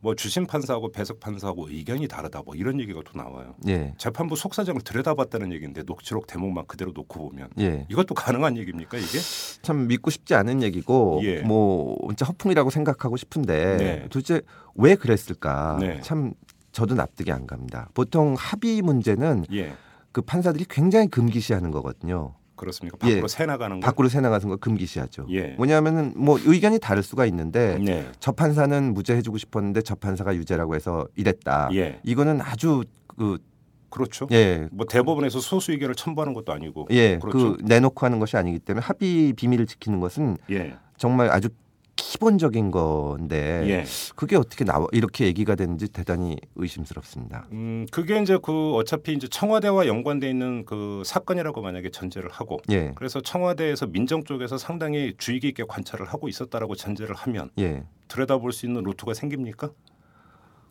뭐 0.00 0.14
주심 0.14 0.46
판사하고 0.46 0.90
배석 0.92 1.20
판사하고 1.20 1.68
의견이 1.68 2.08
다르다 2.08 2.42
뭐 2.44 2.54
이런 2.54 2.80
얘기가 2.80 3.00
또 3.04 3.18
나와요. 3.18 3.54
예, 3.68 3.94
재판부 3.98 4.34
속사정을 4.34 4.80
들여다봤다는 4.80 5.52
얘기인데 5.52 5.82
녹취록 5.82 6.26
대목만 6.26 6.66
그대로 6.66 6.92
놓고 6.92 7.30
보면 7.30 7.50
예. 7.58 7.86
이것도 7.90 8.14
가능한 8.14 8.56
얘기입니까 8.56 8.96
이게? 8.96 9.18
참 9.62 9.86
믿고 9.88 10.10
싶지 10.10 10.34
않은 10.34 10.62
얘기고 10.62 11.20
예. 11.24 11.40
뭐 11.42 11.98
진짜 12.08 12.24
허풍이라고 12.26 12.70
생각하고 12.70 13.16
싶은데 13.16 13.76
네. 13.76 14.02
도대체 14.08 14.40
왜 14.74 14.94
그랬을까? 14.94 15.76
네. 15.80 16.00
참 16.00 16.32
저도 16.72 16.94
납득이 16.94 17.30
안 17.30 17.46
갑니다. 17.46 17.90
보통 17.92 18.34
합의 18.38 18.80
문제는 18.80 19.44
예. 19.52 19.74
그 20.12 20.22
판사들이 20.22 20.64
굉장히 20.68 21.08
금기시하는 21.08 21.70
거거든요. 21.70 22.34
그렇습니까? 22.60 22.98
밖으로 22.98 23.22
예. 23.22 23.28
새 23.28 23.46
나가는 23.46 23.80
거. 23.80 23.86
밖으로 23.86 24.08
새 24.08 24.20
나가는 24.20 24.46
거 24.46 24.56
금기시하죠. 24.56 25.26
예. 25.30 25.54
뭐냐면은 25.56 26.12
뭐 26.14 26.38
의견이 26.44 26.78
다를 26.78 27.02
수가 27.02 27.24
있는데 27.26 27.78
네. 27.78 28.06
저 28.20 28.32
판사는 28.32 28.92
무죄해 28.92 29.22
주고 29.22 29.38
싶었는데 29.38 29.80
저 29.80 29.94
판사가 29.94 30.36
유죄라고 30.36 30.74
해서 30.74 31.08
이랬다. 31.16 31.70
예. 31.72 32.00
이거는 32.04 32.42
아주 32.42 32.84
그 33.06 33.38
그렇죠. 33.88 34.28
예. 34.30 34.68
뭐 34.70 34.86
대법원에서 34.86 35.40
소수 35.40 35.72
의견을 35.72 35.94
첨부하는 35.94 36.34
것도 36.34 36.52
아니고. 36.52 36.88
예, 36.90 37.18
그렇죠. 37.18 37.56
그 37.56 37.62
내놓고 37.64 38.04
하는 38.04 38.18
것이 38.18 38.36
아니기 38.36 38.58
때문에 38.58 38.84
합의 38.84 39.32
비밀을 39.32 39.66
지키는 39.66 40.00
것은 40.00 40.36
예. 40.50 40.76
정말 40.96 41.30
아주 41.30 41.48
기본적인 42.10 42.72
건데 42.72 43.62
예. 43.68 43.84
그게 44.16 44.34
어떻게 44.34 44.64
나와 44.64 44.88
이렇게 44.90 45.26
얘기가 45.26 45.54
되는지 45.54 45.86
대단히 45.86 46.36
의심스럽습니다. 46.56 47.46
음, 47.52 47.86
그게 47.92 48.20
이제 48.20 48.36
그 48.42 48.74
어차피 48.74 49.12
이제 49.12 49.28
청와대와 49.28 49.86
연관돼 49.86 50.28
있는 50.28 50.64
그 50.64 51.04
사건이라고 51.06 51.62
만약에 51.62 51.90
전제를 51.90 52.28
하고 52.32 52.58
예, 52.68 52.90
그래서 52.96 53.20
청와대에서 53.20 53.86
민정 53.86 54.24
쪽에서 54.24 54.58
상당히 54.58 55.14
주의 55.18 55.38
깊게 55.38 55.64
관찰을 55.68 56.04
하고 56.06 56.26
있었다라고 56.26 56.74
전제를 56.74 57.14
하면 57.14 57.50
예. 57.60 57.84
들여다볼 58.08 58.52
수 58.52 58.66
있는 58.66 58.82
루트가 58.82 59.14
생깁니까? 59.14 59.70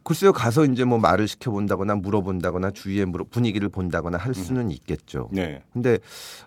글쎄요 0.03 0.33
가서 0.33 0.65
이제 0.65 0.83
뭐 0.83 0.97
말을 0.97 1.29
시켜본다거나 1.29 1.95
물어본다거나 1.95 2.71
주위의 2.71 3.05
물어, 3.05 3.25
분위기를 3.29 3.69
본다거나 3.69 4.17
할 4.17 4.33
수는 4.33 4.71
있겠죠. 4.71 5.29
네. 5.31 5.63
근데 5.71 5.99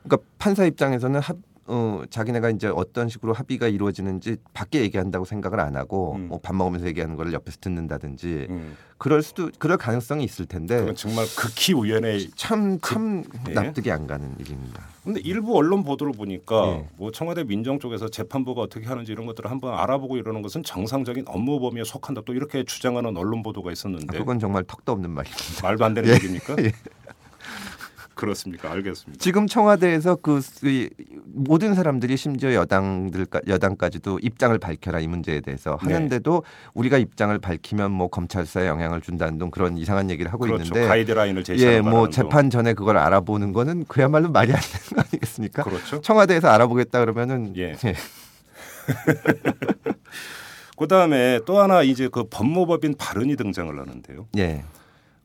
그러니까 0.03 0.29
판사 0.39 0.67
입장에서는 0.67 1.19
합, 1.21 1.37
어, 1.75 2.03
자기네가 2.11 2.51
이제 2.51 2.69
어떤 2.69 3.09
식으로 3.09 3.33
합의가 3.33 3.67
이루어지는지 3.67 4.37
밖에 4.53 4.83
얘기한다고 4.83 5.25
생각을 5.25 5.59
안 5.59 5.75
하고 5.75 6.17
음. 6.17 6.29
뭐밥 6.29 6.55
먹으면서 6.55 6.87
얘기하는 6.87 7.17
걸 7.17 7.33
옆에서 7.33 7.57
듣는다든지 7.63 8.47
음, 8.51 8.77
그럴 8.99 9.23
수도 9.23 9.51
그럴 9.59 9.79
가능성이 9.79 10.23
있을 10.25 10.45
텐데 10.45 10.81
그건 10.81 10.95
정말 10.95 11.25
극히 11.35 11.73
우연의. 11.73 12.29
참참 12.37 13.25
네. 13.47 13.55
납득이 13.55 13.91
안 13.91 14.07
가는 14.07 14.37
일입니다. 14.39 14.83
근데 15.03 15.21
일부 15.25 15.57
언론 15.57 15.83
보도를 15.83 16.13
보니까 16.13 16.67
예. 16.67 16.89
뭐 16.99 17.11
청와대 17.11 17.43
민정 17.43 17.79
쪽에서 17.81 18.11
재판부가 18.11 18.61
어떻게 18.61 18.87
하는지 18.87 19.11
이런 19.11 19.25
것들을 19.25 19.51
한번 19.51 19.73
알아보고 19.73 20.19
이러는 20.19 20.43
것은 20.43 20.65
정상적인 20.65 21.25
업무 21.27 21.59
범위에 21.59 21.85
속한다. 21.85 22.21
또 22.27 22.35
이렇게 22.35 22.65
주장하는 22.65 23.17
언론 23.17 23.43
보도가 23.43 23.71
아, 23.71 23.73
있었는데 23.73 24.19
그건 24.19 24.39
정말 24.39 24.63
턱도 24.65 24.93
없는 24.93 25.11
말입니다. 25.11 25.63
말도 25.63 25.87
안 25.87 25.95
되는 25.95 26.11
예. 26.11 26.15
얘기입니까? 26.17 26.57
예. 26.63 26.73
그렇습니까? 28.15 28.71
알겠습니다. 28.71 29.21
지금 29.21 29.47
청와대에서 29.47 30.17
그 30.17 30.41
이, 30.65 30.89
모든 31.35 31.75
사람들이 31.75 32.17
심지어 32.17 32.53
여당들 32.55 33.27
여당까지도 33.47 34.19
입장을 34.23 34.57
밝혀라 34.59 35.01
이 35.01 35.07
문제에 35.07 35.41
대해서 35.41 35.79
네. 35.87 35.95
하는데도 35.95 36.43
우리가 36.75 36.99
입장을 36.99 37.37
밝히면 37.39 37.91
뭐 37.91 38.09
검찰 38.09 38.45
수사에 38.47 38.67
영향을 38.67 39.01
준다는 39.01 39.39
등 39.39 39.51
그런 39.51 39.79
이상한 39.79 40.11
얘기를 40.11 40.33
하고 40.33 40.45
그렇죠. 40.45 40.63
있는데 40.65 40.87
가이드라인을 40.87 41.45
제시하는 41.45 41.77
예, 41.79 41.81
뭐. 41.81 42.09
재판 42.11 42.51
전에 42.51 42.75
그걸 42.75 42.99
알아보는 42.99 43.53
거는 43.53 43.85
그야말로 43.87 44.31
말이 44.31 44.53
안 44.53 44.61
되는 44.61 44.87
거 44.95 45.01
아니겠습니까? 45.11 45.63
그렇죠. 45.63 46.01
청와대에서 46.01 46.49
알아보겠다 46.49 47.01
그러면은 47.01 47.55
예. 47.57 47.75
그다음에 50.77 51.41
또 51.47 51.59
하나 51.61 51.83
이제 51.83 52.09
그 52.11 52.25
법무법인 52.25 52.97
발언이 52.99 53.37
등장을 53.37 53.79
하는데요. 53.79 54.27
예. 54.39 54.65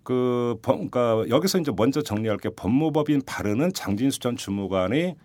그 0.03 0.55
법- 0.61 0.89
그러니까 0.89 1.25
여기서 1.29 1.57
이제 1.59 1.71
먼저 1.75 2.01
정리할 2.01 2.37
게 2.37 2.49
법무법인 2.49 3.23
발언은 3.25 3.73
장진수 3.73 4.19
전 4.19 4.37
주무관의 4.37 5.15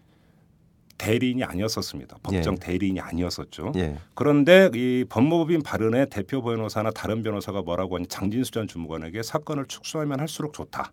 대리인이 1.03 1.43
아니었었습니다. 1.43 2.19
법정 2.23 2.55
예. 2.55 2.59
대리인이 2.61 3.01
아니었었죠. 3.01 3.73
예. 3.75 3.97
그런데 4.15 4.71
이 4.73 5.05
법무법인 5.09 5.65
발언의 5.65 6.07
대표 6.11 6.41
변호사나 6.43 6.93
다른 6.93 7.25
변호사가 7.25 7.63
뭐라고 7.63 7.97
하니 7.97 8.07
장진수 8.07 8.53
전 8.53 8.69
주무관에게 8.69 9.25
사건을 9.25 9.67
축소하면 9.67 10.21
할수록 10.21 10.53
좋다. 10.53 10.93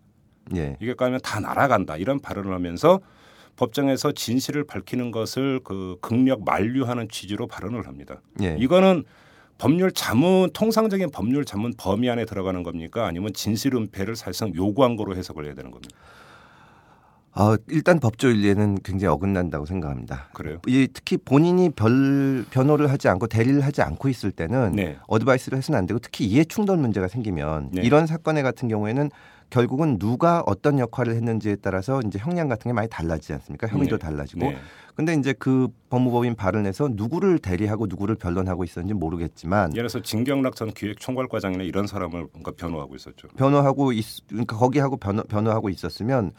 예. 0.56 0.76
이게 0.80 0.94
까면 0.94 1.20
다 1.22 1.38
날아간다. 1.38 1.96
이런 1.96 2.18
발언을 2.18 2.52
하면서 2.52 2.98
법정에서 3.54 4.10
진실을 4.10 4.64
밝히는 4.64 5.12
것을 5.12 5.60
그 5.62 5.96
극력 6.00 6.44
만류하는 6.44 7.08
취지로 7.08 7.46
발언을 7.46 7.86
합니다. 7.86 8.20
예. 8.42 8.56
이거는 8.58 9.04
법률 9.58 9.92
자문 9.92 10.50
통상적인 10.52 11.10
법률 11.12 11.44
자문 11.44 11.72
범위 11.76 12.10
안에 12.10 12.24
들어가는 12.24 12.64
겁니까? 12.64 13.06
아니면 13.06 13.32
진실 13.32 13.76
은폐를 13.76 14.16
사실상 14.16 14.52
요구한 14.56 14.96
거로 14.96 15.14
해석을 15.14 15.44
해야 15.44 15.54
되는 15.54 15.70
겁니까? 15.70 15.96
아, 17.32 17.56
일단 17.68 18.00
법조 18.00 18.28
윤리에는 18.28 18.78
굉장히 18.82 19.12
어긋난다고 19.12 19.64
생각합니다. 19.64 20.28
그래요? 20.32 20.58
이 20.66 20.88
특히 20.92 21.16
본인이 21.16 21.70
별 21.70 22.44
변호를 22.50 22.90
하지 22.90 23.08
않고 23.08 23.28
대리를 23.28 23.60
하지 23.60 23.82
않고 23.82 24.08
있을 24.08 24.32
때는 24.32 24.72
네. 24.72 24.96
어드바이스를 25.06 25.58
해서는 25.58 25.78
안 25.78 25.86
되고 25.86 26.00
특히 26.00 26.26
이해 26.26 26.44
충돌 26.44 26.76
문제가 26.78 27.06
생기면 27.08 27.70
네. 27.72 27.82
이런 27.82 28.06
사건에 28.06 28.42
같은 28.42 28.68
경우에는 28.68 29.10
결국은 29.50 29.98
누가 29.98 30.42
어떤 30.46 30.78
역할을 30.78 31.14
했는지에 31.14 31.56
따라서 31.56 32.00
이제 32.06 32.18
형량 32.18 32.48
같은 32.48 32.68
게 32.68 32.72
많이 32.72 32.88
달라지지 32.88 33.32
않습니까? 33.34 33.66
혐의도 33.66 33.98
네. 33.98 34.06
달라지고. 34.06 34.40
네. 34.50 34.56
근데 34.94 35.14
이제 35.14 35.32
그 35.32 35.68
법무법인 35.88 36.34
발언에서 36.36 36.90
누구를 36.92 37.38
대리하고 37.38 37.86
누구를 37.86 38.14
변론하고 38.14 38.64
있었는지 38.64 38.94
모르겠지만 38.94 39.72
예를 39.72 39.88
들어서 39.88 40.02
진경락 40.02 40.56
전 40.56 40.72
기획총괄과장이나 40.72 41.64
이런 41.64 41.86
사람을 41.86 42.28
뭔가 42.32 42.52
변호하고 42.52 42.94
있었죠. 42.96 43.28
변호하고 43.36 43.92
있, 43.92 44.04
그러니까 44.28 44.56
거기하고 44.56 44.96
변호, 44.96 45.22
변호하고 45.24 45.68
있었으면 45.68 46.32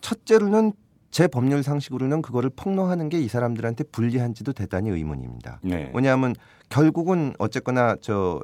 첫째로는 0.00 0.72
제 1.10 1.26
법률 1.28 1.62
상식으로는 1.62 2.20
그거를 2.22 2.50
폭로하는 2.54 3.08
게 3.08 3.18
이 3.20 3.28
사람들한테 3.28 3.84
불리한지도 3.84 4.52
대단히 4.52 4.90
의문입니다. 4.90 5.60
네. 5.62 5.90
왜냐하면 5.94 6.34
결국은 6.68 7.34
어쨌거나 7.38 7.96
저 8.00 8.40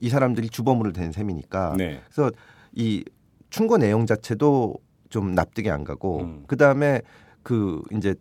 이 0.00 0.08
사람들이 0.10 0.48
주범으로 0.48 0.92
된 0.92 1.10
셈이니까 1.10 1.74
네. 1.76 2.00
그래서 2.04 2.30
이 2.74 3.04
충고 3.50 3.78
내용 3.78 4.06
자체도 4.06 4.76
좀 5.08 5.34
납득이 5.34 5.70
안 5.70 5.84
가고 5.84 6.20
음. 6.20 6.44
그 6.46 6.56
다음에 6.56 7.02
그 7.42 7.82
이제 7.96 8.14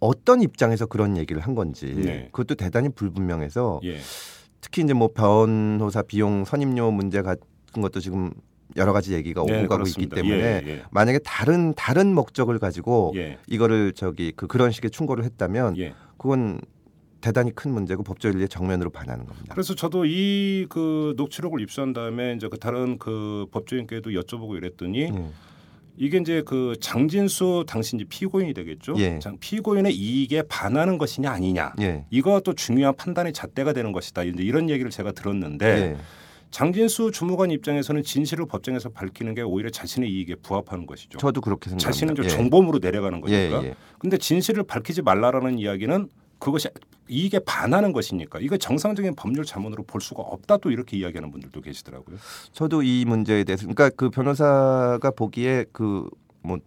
어떤 0.00 0.42
입장에서 0.42 0.86
그런 0.86 1.16
얘기를 1.16 1.42
한 1.42 1.54
건지 1.54 1.94
네. 1.94 2.28
그것도 2.32 2.54
대단히 2.54 2.88
불분명해서 2.88 3.80
예. 3.84 3.98
특히 4.60 4.82
이제 4.82 4.92
뭐 4.92 5.08
변호사 5.08 6.02
비용 6.02 6.44
선임료 6.44 6.90
문제 6.90 7.22
같은 7.22 7.82
것도 7.82 8.00
지금 8.00 8.32
여러 8.76 8.92
가지 8.92 9.14
얘기가 9.14 9.42
오고 9.42 9.50
네, 9.50 9.62
가고 9.62 9.76
그렇습니다. 9.76 10.16
있기 10.16 10.28
때문에 10.28 10.62
예, 10.64 10.68
예. 10.68 10.82
만약에 10.90 11.20
다른 11.20 11.74
다른 11.74 12.14
목적을 12.14 12.58
가지고 12.58 13.12
예. 13.16 13.38
이거를 13.46 13.92
저기 13.92 14.32
그 14.34 14.46
그런 14.46 14.70
식의 14.70 14.90
충고를 14.90 15.24
했다면 15.24 15.78
예. 15.78 15.94
그건 16.16 16.60
대단히 17.20 17.52
큰 17.54 17.72
문제고 17.72 18.02
법조윤리의 18.02 18.48
정면으로 18.48 18.90
반하는 18.90 19.26
겁니다. 19.26 19.54
그래서 19.54 19.74
저도 19.74 20.04
이 20.06 20.66
그 20.68 21.14
녹취록을 21.16 21.60
입수한 21.60 21.92
다음에 21.92 22.34
이제 22.34 22.48
그 22.48 22.58
다른 22.58 22.98
그 22.98 23.46
법조인께도 23.52 24.10
여쭤보고 24.10 24.56
이랬더니 24.56 25.00
예. 25.02 25.30
이게 25.96 26.18
이제 26.18 26.42
그 26.46 26.74
장진수 26.80 27.64
당시 27.66 27.96
이제 27.96 28.04
피고인이 28.08 28.54
되겠죠. 28.54 28.94
예. 28.98 29.18
장- 29.18 29.36
피고인의 29.40 29.94
이익에 29.94 30.42
반하는 30.42 30.98
것이냐 30.98 31.30
아니냐. 31.30 31.72
예. 31.80 32.04
이것도 32.10 32.54
중요한 32.54 32.94
판단의 32.96 33.32
잣대가 33.32 33.72
되는 33.72 33.90
것이다. 33.92 34.22
이제 34.24 34.42
이런 34.42 34.68
얘기를 34.70 34.90
제가 34.90 35.12
들었는데 35.12 35.66
예. 35.66 35.96
장진수 36.50 37.10
주무관 37.12 37.50
입장에서는 37.50 38.02
진실을 38.02 38.46
법정에서 38.46 38.90
밝히는 38.90 39.34
게 39.34 39.42
오히려 39.42 39.70
자신의 39.70 40.10
이익에 40.10 40.36
부합하는 40.36 40.86
것이죠. 40.86 41.18
저도 41.18 41.40
그렇게 41.40 41.70
생각합니다. 41.70 41.90
자신은 41.92 42.14
좀 42.14 42.24
예. 42.24 42.28
정범으로 42.28 42.78
내려가는 42.80 43.20
예, 43.28 43.48
거니까. 43.50 43.64
예. 43.68 43.74
근데 43.98 44.16
진실을 44.18 44.62
밝히지 44.64 45.02
말라라는 45.02 45.58
이야기는 45.58 46.08
그것이 46.38 46.68
이익에 47.08 47.40
반하는 47.40 47.92
것이니까 47.92 48.38
이거 48.40 48.56
정상적인 48.56 49.14
법률 49.16 49.44
자문으로 49.44 49.82
볼 49.84 50.00
수가 50.00 50.22
없다 50.22 50.58
또 50.58 50.70
이렇게 50.70 50.96
이야기하는 50.96 51.30
분들도 51.30 51.60
계시더라고요. 51.60 52.16
저도 52.52 52.82
이 52.82 53.04
문제에 53.06 53.44
대해서 53.44 53.62
그러니까 53.62 53.90
그 53.90 54.10
변호사가 54.10 55.10
보기에 55.10 55.64
그 55.72 56.08
뭐 56.42 56.58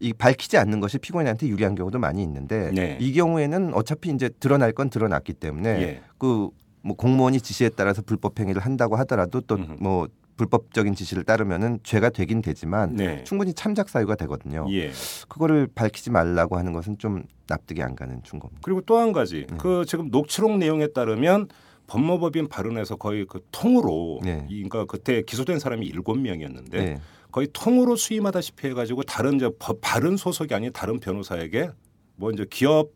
이 0.00 0.14
밝히지 0.14 0.56
않는 0.56 0.80
것이 0.80 0.98
피고인한테 0.98 1.46
유리한 1.48 1.74
경우도 1.74 1.98
많이 1.98 2.22
있는데 2.22 2.70
네. 2.72 2.96
이 3.00 3.12
경우에는 3.12 3.74
어차피 3.74 4.10
이제 4.10 4.30
드러날 4.40 4.72
건 4.72 4.88
드러났기 4.88 5.34
때문에 5.34 5.68
예. 5.82 6.02
그뭐 6.16 6.52
공무원이 6.96 7.42
지시에 7.42 7.68
따라서 7.68 8.00
불법 8.00 8.40
행위를 8.40 8.62
한다고 8.62 8.96
하더라도 8.96 9.42
또 9.42 9.56
음흠. 9.56 9.76
뭐 9.78 10.08
불법적인 10.44 10.94
지시를 10.94 11.24
따르면은 11.24 11.80
죄가 11.82 12.08
되긴 12.08 12.40
되지만 12.40 12.94
네. 12.96 13.22
충분히 13.24 13.52
참작 13.52 13.90
사유가 13.90 14.14
되거든요. 14.16 14.66
예. 14.70 14.90
그거를 15.28 15.68
밝히지 15.74 16.10
말라고 16.10 16.56
하는 16.56 16.72
것은 16.72 16.96
좀 16.96 17.24
납득이 17.46 17.82
안 17.82 17.94
가는 17.94 18.22
충고입니다. 18.22 18.62
그리고 18.64 18.80
또 18.80 18.96
한 18.98 19.12
가지 19.12 19.44
네. 19.50 19.56
그 19.58 19.84
지금 19.86 20.08
녹취록 20.10 20.56
내용에 20.56 20.86
따르면 20.88 21.48
법무법인 21.88 22.48
발언에서 22.48 22.96
거의 22.96 23.26
그 23.26 23.40
통으로 23.52 24.20
네. 24.22 24.46
이- 24.48 24.62
그러니까 24.66 24.86
그때 24.86 25.20
기소된 25.22 25.58
사람이 25.58 25.84
일곱 25.86 26.18
명이었는데 26.18 26.82
네. 26.84 27.00
거의 27.30 27.46
통으로 27.52 27.96
수임하다시피 27.96 28.68
해가지고 28.68 29.02
다른 29.02 29.34
이제 29.34 29.50
법 29.58 29.80
발언 29.82 30.16
소속이 30.16 30.54
아닌 30.54 30.72
다른 30.72 31.00
변호사에게 31.00 31.70
뭐 32.16 32.30
이제 32.30 32.46
기업 32.48 32.90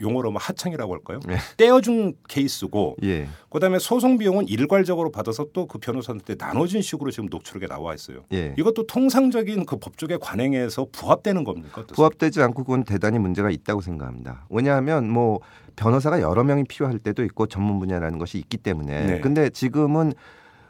용어로 0.00 0.30
뭐 0.30 0.40
하청이라고 0.40 0.92
할까요? 0.92 1.20
네. 1.26 1.36
떼어준 1.56 2.14
케이스고 2.28 2.96
예. 3.02 3.28
그다음에 3.50 3.78
소송 3.78 4.18
비용은 4.18 4.48
일괄적으로 4.48 5.10
받아서 5.10 5.46
또 5.52 5.66
그 5.68 5.78
변호사한테 5.78 6.36
나눠준 6.38 6.80
식으로 6.82 7.10
지금 7.10 7.28
녹취록에 7.30 7.66
나와 7.66 7.94
있어요. 7.94 8.24
예. 8.32 8.54
이것도 8.58 8.86
통상적인 8.86 9.66
그 9.66 9.76
법조계 9.76 10.16
관행에서 10.18 10.86
부합되는 10.90 11.44
겁니까? 11.44 11.84
부합되지 11.94 12.40
않고 12.42 12.64
그건 12.64 12.84
대단히 12.84 13.18
문제가 13.18 13.50
있다고 13.50 13.80
생각합니다. 13.82 14.46
왜냐하면 14.48 15.10
뭐 15.10 15.40
변호사가 15.76 16.20
여러 16.20 16.42
명이 16.42 16.64
필요할 16.64 16.98
때도 16.98 17.22
있고 17.24 17.46
전문 17.46 17.78
분야라는 17.78 18.18
것이 18.18 18.38
있기 18.38 18.56
때문에. 18.56 19.06
네. 19.06 19.20
근데 19.20 19.50
지금은 19.50 20.12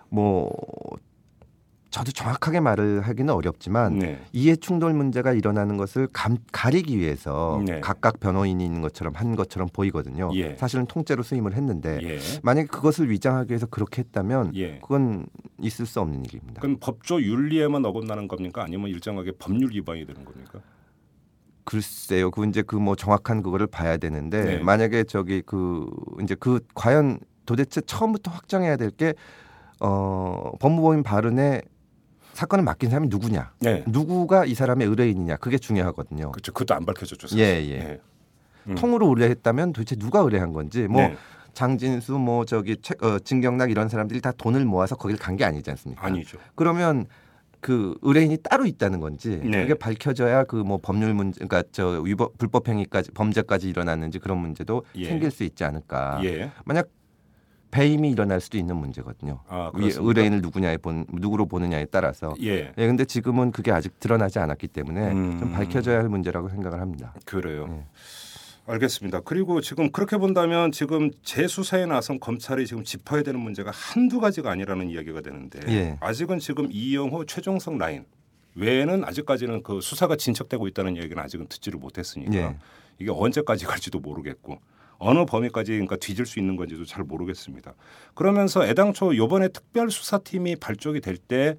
뭐 0.08 0.50
저도 1.98 2.12
정확하게 2.12 2.60
말을 2.60 3.00
하기는 3.00 3.34
어렵지만 3.34 3.98
네. 3.98 4.20
이해 4.32 4.54
충돌 4.54 4.94
문제가 4.94 5.32
일어나는 5.32 5.76
것을 5.76 6.06
감, 6.12 6.36
가리기 6.52 6.96
위해서 6.96 7.60
네. 7.66 7.80
각각 7.80 8.20
변호인이 8.20 8.64
있는 8.64 8.82
것처럼 8.82 9.14
한 9.16 9.34
것처럼 9.34 9.68
보이거든요. 9.72 10.30
예. 10.34 10.54
사실은 10.54 10.86
통째로 10.86 11.24
수임을 11.24 11.54
했는데 11.54 11.98
예. 12.02 12.18
만약에 12.44 12.68
그것을 12.68 13.10
위장하기 13.10 13.50
위해서 13.50 13.66
그렇게 13.66 14.02
했다면 14.02 14.54
예. 14.54 14.78
그건 14.78 15.26
있을 15.60 15.86
수 15.86 16.00
없는 16.00 16.24
일입니다. 16.24 16.60
그럼 16.60 16.76
법조 16.78 17.20
윤리에만 17.20 17.84
어긋나는 17.84 18.28
겁니까? 18.28 18.62
아니면 18.62 18.90
일정하게 18.90 19.32
법률 19.36 19.72
위반이 19.72 20.06
되는 20.06 20.24
겁니까? 20.24 20.60
글쎄요. 21.64 22.30
그 22.30 22.46
이제 22.46 22.62
그 22.62 22.76
뭐 22.76 22.94
정확한 22.94 23.42
그거를 23.42 23.66
봐야 23.66 23.96
되는데 23.96 24.44
네. 24.44 24.58
만약에 24.58 25.02
저기 25.02 25.42
그 25.44 25.90
이제 26.22 26.36
그 26.38 26.60
과연 26.74 27.18
도대체 27.44 27.80
처음부터 27.80 28.30
확정해야 28.30 28.76
될게 28.76 29.14
어, 29.80 30.52
법무법인 30.60 31.02
발언에 31.02 31.62
사건을 32.38 32.62
맡긴 32.62 32.88
사람이 32.90 33.08
누구냐, 33.08 33.52
네. 33.58 33.82
누구가 33.88 34.44
이 34.44 34.54
사람의 34.54 34.86
의뢰인이냐 34.86 35.38
그게 35.38 35.58
중요하거든요. 35.58 36.30
그렇죠. 36.30 36.52
그것도 36.52 36.72
안 36.76 36.86
밝혀졌죠. 36.86 37.26
사실. 37.26 37.40
예, 37.40 37.68
예. 37.68 37.80
음. 37.80 37.98
음. 38.68 38.74
통으로 38.76 39.08
의뢰했다면 39.08 39.72
도대체 39.72 39.96
누가 39.96 40.20
의뢰한 40.20 40.52
건지 40.52 40.86
뭐 40.86 41.02
네. 41.02 41.16
장진수 41.54 42.12
뭐 42.18 42.44
저기 42.44 42.76
최, 42.80 42.94
어, 43.02 43.18
진경락 43.18 43.72
이런 43.72 43.88
사람들이 43.88 44.20
다 44.20 44.30
돈을 44.30 44.64
모아서 44.64 44.94
거기를 44.94 45.18
간게 45.18 45.44
아니지 45.44 45.68
않습니까? 45.70 46.06
아니죠. 46.06 46.38
그러면 46.54 47.06
그 47.60 47.96
의뢰인이 48.02 48.36
따로 48.44 48.66
있다는 48.66 49.00
건지 49.00 49.40
네. 49.42 49.62
그게 49.62 49.74
밝혀져야 49.74 50.44
그 50.44 50.58
뭐 50.62 50.78
법률 50.80 51.14
문제 51.14 51.44
그러니까 51.44 51.64
저 51.72 52.00
위법 52.02 52.38
불법 52.38 52.68
행위까지 52.68 53.10
범죄까지 53.10 53.68
일어났는지 53.68 54.20
그런 54.20 54.38
문제도 54.38 54.84
예. 54.94 55.06
생길 55.06 55.32
수 55.32 55.42
있지 55.42 55.64
않을까. 55.64 56.20
예. 56.22 56.52
만약 56.64 56.86
배임이 57.70 58.10
일어날 58.10 58.40
수도 58.40 58.58
있는 58.58 58.76
문제거든요. 58.76 59.40
아, 59.48 59.70
의-? 59.74 59.92
의뢰인을 59.96 60.40
누구냐에 60.40 60.76
본 60.78 61.06
누구로 61.12 61.46
보느냐에 61.46 61.86
따라서. 61.86 62.34
예. 62.42 62.72
예, 62.76 62.86
근데 62.86 63.04
지금은 63.04 63.52
그게 63.52 63.72
아직 63.72 63.98
드러나지 64.00 64.38
않았기 64.38 64.68
때문에 64.68 65.12
음. 65.12 65.38
좀 65.38 65.52
밝혀져야 65.52 65.98
할 65.98 66.08
문제라고 66.08 66.48
생각을 66.48 66.80
합니다. 66.80 67.14
그래요. 67.24 67.66
네. 67.68 67.84
알겠습니다. 68.66 69.20
그리고 69.20 69.62
지금 69.62 69.90
그렇게 69.90 70.18
본다면 70.18 70.72
지금 70.72 71.10
재수사에 71.22 71.86
나선 71.86 72.20
검찰이 72.20 72.66
지금 72.66 72.84
짚어야 72.84 73.22
되는 73.22 73.40
문제가 73.40 73.70
한두 73.72 74.20
가지가 74.20 74.50
아니라는 74.50 74.90
이야기가 74.90 75.22
되는데 75.22 75.60
예. 75.68 75.96
아직은 76.00 76.38
지금 76.38 76.68
이영호 76.70 77.24
최종석 77.24 77.78
라인 77.78 78.04
외에는 78.56 79.04
아직까지는 79.04 79.62
그 79.62 79.80
수사가 79.80 80.16
진척되고 80.16 80.68
있다는 80.68 80.98
얘기는 80.98 81.18
아직은 81.18 81.46
듣지를 81.48 81.78
못했으니까 81.78 82.34
예. 82.34 82.56
이게 82.98 83.10
언제까지 83.10 83.64
갈지도 83.64 84.00
모르겠고 84.00 84.58
어느 84.98 85.24
범위까지 85.24 85.72
그러니까 85.72 85.96
뒤질 85.96 86.26
수 86.26 86.38
있는 86.38 86.56
건지도 86.56 86.84
잘 86.84 87.04
모르겠습니다. 87.04 87.74
그러면서 88.14 88.66
애당초 88.66 89.16
요번에 89.16 89.48
특별 89.48 89.90
수사팀이 89.90 90.56
발족이 90.56 91.00
될 91.00 91.16
때 91.16 91.56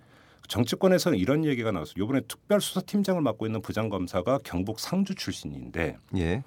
정치권에서는 0.47 1.17
이런 1.17 1.45
얘기가 1.45 1.71
나왔어요. 1.71 1.93
요번에 1.97 2.21
특별 2.27 2.59
수사팀장을 2.59 3.21
맡고 3.21 3.45
있는 3.45 3.61
부장검사가 3.61 4.39
경북 4.43 4.79
상주 4.79 5.13
출신인데 5.15 5.97
예. 6.17 6.43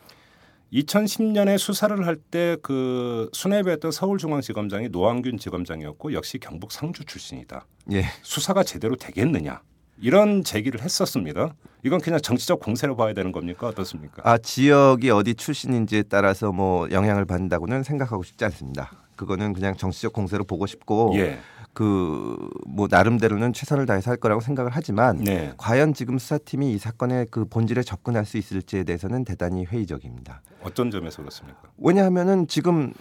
2010년에 0.72 1.58
수사를 1.58 2.04
할 2.06 2.16
때 2.30 2.56
그 2.62 3.28
수뇌부였던 3.32 3.90
서울중앙지검장이 3.92 4.88
노한균 4.88 5.38
지검장이었고 5.38 6.14
역시 6.14 6.38
경북 6.38 6.72
상주 6.72 7.04
출신이다. 7.04 7.66
예. 7.92 8.04
수사가 8.22 8.64
제대로 8.64 8.96
되겠느냐 8.96 9.60
이런 10.02 10.42
제기를 10.42 10.82
했었습니다. 10.82 11.54
이건 11.84 12.00
그냥 12.00 12.20
정치적 12.20 12.60
공세로 12.60 12.96
봐야 12.96 13.14
되는 13.14 13.32
겁니까 13.32 13.68
어떻습니까? 13.68 14.22
아 14.24 14.36
지역이 14.36 15.10
어디 15.10 15.34
출신인지에 15.34 16.04
따라서 16.04 16.52
뭐 16.52 16.90
영향을 16.90 17.24
받는다고는 17.24 17.84
생각하고 17.84 18.22
싶지 18.24 18.44
않습니다. 18.46 18.90
그거는 19.16 19.52
그냥 19.52 19.76
정치적 19.76 20.12
공세로 20.12 20.42
보고 20.44 20.66
싶고 20.66 21.12
예, 21.16 21.38
그뭐 21.72 22.88
나름대로는 22.90 23.52
최선을 23.52 23.86
다해서 23.86 24.10
할 24.10 24.18
거라고 24.18 24.40
생각을 24.40 24.72
하지만 24.74 25.18
네, 25.18 25.52
과연 25.56 25.94
지금 25.94 26.18
수사팀이 26.18 26.72
이 26.72 26.78
사건의 26.78 27.28
그 27.30 27.44
본질에 27.44 27.82
접근할 27.82 28.24
수 28.26 28.36
있을지에 28.38 28.82
대해서는 28.84 29.24
대단히 29.24 29.64
회의적입니다. 29.64 30.42
어떤 30.62 30.90
점에서 30.90 31.18
그렇습니까? 31.18 31.60
왜냐하면은 31.78 32.48
지금 32.48 32.92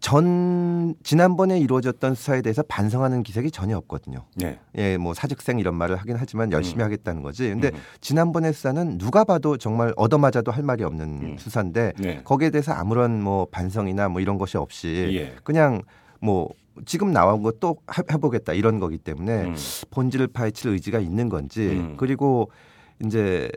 전 0.00 0.94
지난번에 1.02 1.58
이루어졌던 1.58 2.14
수사에 2.14 2.42
대해서 2.42 2.62
반성하는 2.62 3.22
기색이 3.22 3.50
전혀 3.50 3.76
없거든요. 3.76 4.24
네, 4.34 4.58
예, 4.76 4.96
뭐 4.96 5.14
사직생 5.14 5.58
이런 5.58 5.74
말을 5.74 5.96
하긴 5.96 6.16
하지만 6.18 6.50
열심히 6.52 6.82
음. 6.82 6.86
하겠다는 6.86 7.22
거지. 7.22 7.48
근데 7.50 7.68
음. 7.68 7.78
지난번의 8.00 8.52
수사는 8.54 8.98
누가 8.98 9.24
봐도 9.24 9.56
정말 9.56 9.92
얻어맞아도 9.96 10.50
할 10.50 10.62
말이 10.62 10.82
없는 10.84 11.06
음. 11.22 11.36
수사인데 11.38 11.92
네, 11.98 12.22
거기에 12.24 12.50
대해서 12.50 12.72
아무런 12.72 13.22
뭐 13.22 13.46
반성이나 13.50 14.08
뭐 14.08 14.20
이런 14.20 14.38
것이 14.38 14.56
없이 14.56 15.10
예, 15.12 15.36
그냥 15.44 15.82
뭐 16.20 16.48
지금 16.86 17.12
나온 17.12 17.42
거 17.42 17.52
또 17.60 17.76
해보겠다 18.10 18.54
이런 18.54 18.80
거기 18.80 18.96
때문에 18.96 19.44
음, 19.44 19.54
본질을 19.90 20.28
파헤칠 20.28 20.70
의지가 20.70 20.98
있는 20.98 21.28
건지 21.28 21.60
음. 21.60 21.94
그리고 21.98 22.50
이제 23.04 23.50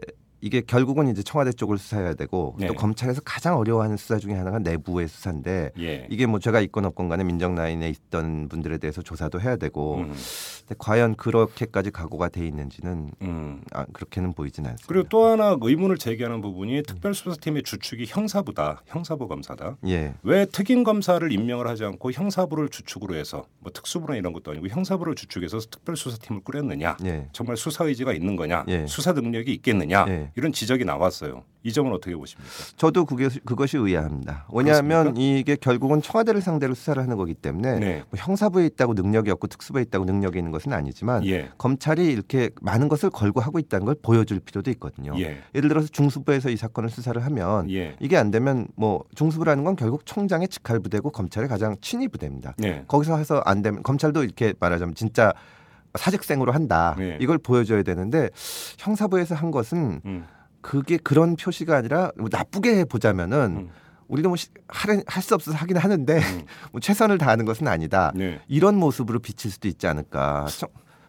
이게 0.43 0.60
결국은 0.60 1.08
이제 1.08 1.23
청와대 1.23 1.53
쪽을 1.53 1.77
수사해야 1.77 2.15
되고 2.15 2.53
네. 2.60 2.67
또 2.67 2.73
검찰에서 2.73 3.21
가장 3.23 3.58
어려워하는 3.58 3.95
수사 3.95 4.17
중에 4.17 4.34
하나가 4.34 4.60
내부의 4.60 5.08
수사인데 5.08 5.71
예, 5.79 6.06
이게 6.10 6.25
뭐 6.25 6.38
제가 6.39 6.60
있건 6.60 6.84
없건 6.84 7.08
간에 7.08 7.23
민정 7.23 7.56
라인에 7.56 7.88
있던 7.88 8.49
분들에 8.49 8.77
대해서 8.77 9.01
조사도 9.01 9.39
해야 9.39 9.56
되고 9.56 9.99
음, 9.99 10.13
근데 10.60 10.75
과연 10.77 11.15
그렇게까지 11.15 11.91
각오가 11.91 12.27
돼 12.27 12.45
있는지는 12.45 13.12
음. 13.21 13.62
아, 13.71 13.86
그렇게는 13.93 14.34
보이진 14.34 14.65
않습니다. 14.65 14.86
그리고 14.86 15.08
또 15.08 15.27
하나 15.27 15.56
의문을 15.62 15.97
제기하는 15.97 16.41
부분이 16.41 16.84
특별수사팀의 16.84 17.63
주축이 17.63 18.03
형사부다, 18.06 18.82
형사부 18.88 19.29
검사다. 19.29 19.77
예, 19.88 20.13
왜 20.23 20.45
특임 20.45 20.84
검사를 20.84 21.32
임명을 21.32 21.69
하지 21.69 21.86
않고 21.86 22.12
형사부를 22.12 22.67
주축으로 22.67 23.15
해서 23.15 23.45
뭐 23.60 23.71
특수부나 23.71 24.17
이런 24.17 24.34
것도 24.34 24.51
아니고 24.51 24.67
형사부를 24.67 25.15
주축해서 25.15 25.60
특별수사팀을 25.60 26.41
꾸렸느냐? 26.43 26.97
예. 27.06 27.29
정말 27.32 27.56
수사 27.56 27.86
의지가 27.86 28.12
있는 28.12 28.36
거냐? 28.36 28.65
예. 28.67 28.86
수사 28.88 29.13
능력이 29.13 29.53
있겠느냐? 29.53 30.06
예. 30.36 30.39
이런 30.41 30.52
지적이 30.52 30.86
나왔어요. 30.86 31.43
이 31.65 31.72
점은 31.72 31.93
어떻게 31.93 32.15
보십니까? 32.15 32.52
저도 32.76 33.06
그게 33.06 33.30
그것이 33.46 33.78
의아합니다. 33.78 34.48
왜냐하면 34.52 35.15
이게 35.15 35.56
결국은 35.56 36.02
청와대를 36.02 36.41
상대로 36.41 36.74
수사를 36.74 37.02
하는 37.02 37.15
거기 37.15 37.34
때문에 37.34 37.80
네. 37.80 38.04
뭐 38.10 38.17
형사부에 38.17 38.65
있다고 38.65 38.93
능력이 38.93 39.32
없고 39.32 39.48
특수부에 39.48 39.84
있다고 39.84 40.04
능력이 40.06 40.38
있는 40.38 40.52
것은 40.52 40.74
아니지만 40.74 41.26
예. 41.26 41.50
검찰이 41.58 42.06
이렇게 42.06 42.50
많은 42.62 42.89
것을 42.89 43.10
걸고 43.10 43.39
하고 43.39 43.60
있다는 43.60 43.86
걸 43.86 43.96
보여줄 44.02 44.41
필요도 44.41 44.72
있거든요. 44.72 45.13
예. 45.19 45.41
예를 45.56 45.69
들어서 45.69 45.88
중수부에서 45.88 46.50
이 46.50 46.58
사건을 46.58 46.89
수사를 46.89 47.24
하면 47.24 47.72
예. 47.72 47.96
이게 48.00 48.17
안 48.17 48.30
되면 48.30 48.67
뭐 48.76 49.06
중수부라는 49.15 49.63
건 49.63 49.78
결국 49.78 50.06
총장의 50.06 50.50
직할 50.50 50.82
부대고 50.82 51.12
검찰의 51.12 51.48
가장 51.48 51.78
친위 51.80 52.10
부대입니다. 52.10 52.56
네. 52.58 52.84
거기서 52.88 53.17
해서 53.17 53.41
안 53.46 53.62
되면 53.62 53.84
검찰도 53.84 54.24
이렇게 54.24 54.54
말하자면 54.60 54.96
진짜 54.96 55.34
사직생으로 55.97 56.51
한다. 56.51 56.95
네. 56.97 57.17
이걸 57.21 57.38
보여줘야 57.38 57.84
되는데 57.84 58.29
형사부에서 58.79 59.36
한 59.36 59.51
것은 59.51 60.01
음. 60.06 60.25
그게 60.62 60.97
그런 60.97 61.36
표시가 61.36 61.75
아니라 61.75 62.12
뭐 62.17 62.29
나쁘게 62.32 62.86
보자면은 62.86 63.38
음. 63.58 63.69
우리도 64.08 64.29
뭐 64.29 64.38
할수 64.67 65.36
없어서 65.36 65.58
하긴 65.58 65.77
하는데 65.77 66.17
음. 66.17 66.41
뭐 66.71 66.82
최선을 66.82 67.17
다하는 67.17 67.45
것은 67.45 67.67
아니다. 67.67 68.12
네. 68.15 68.39
이런 68.47 68.75
모습으로 68.75 69.19
비칠 69.19 69.51
수도 69.51 69.67
있지 69.67 69.88
않을까. 69.88 70.47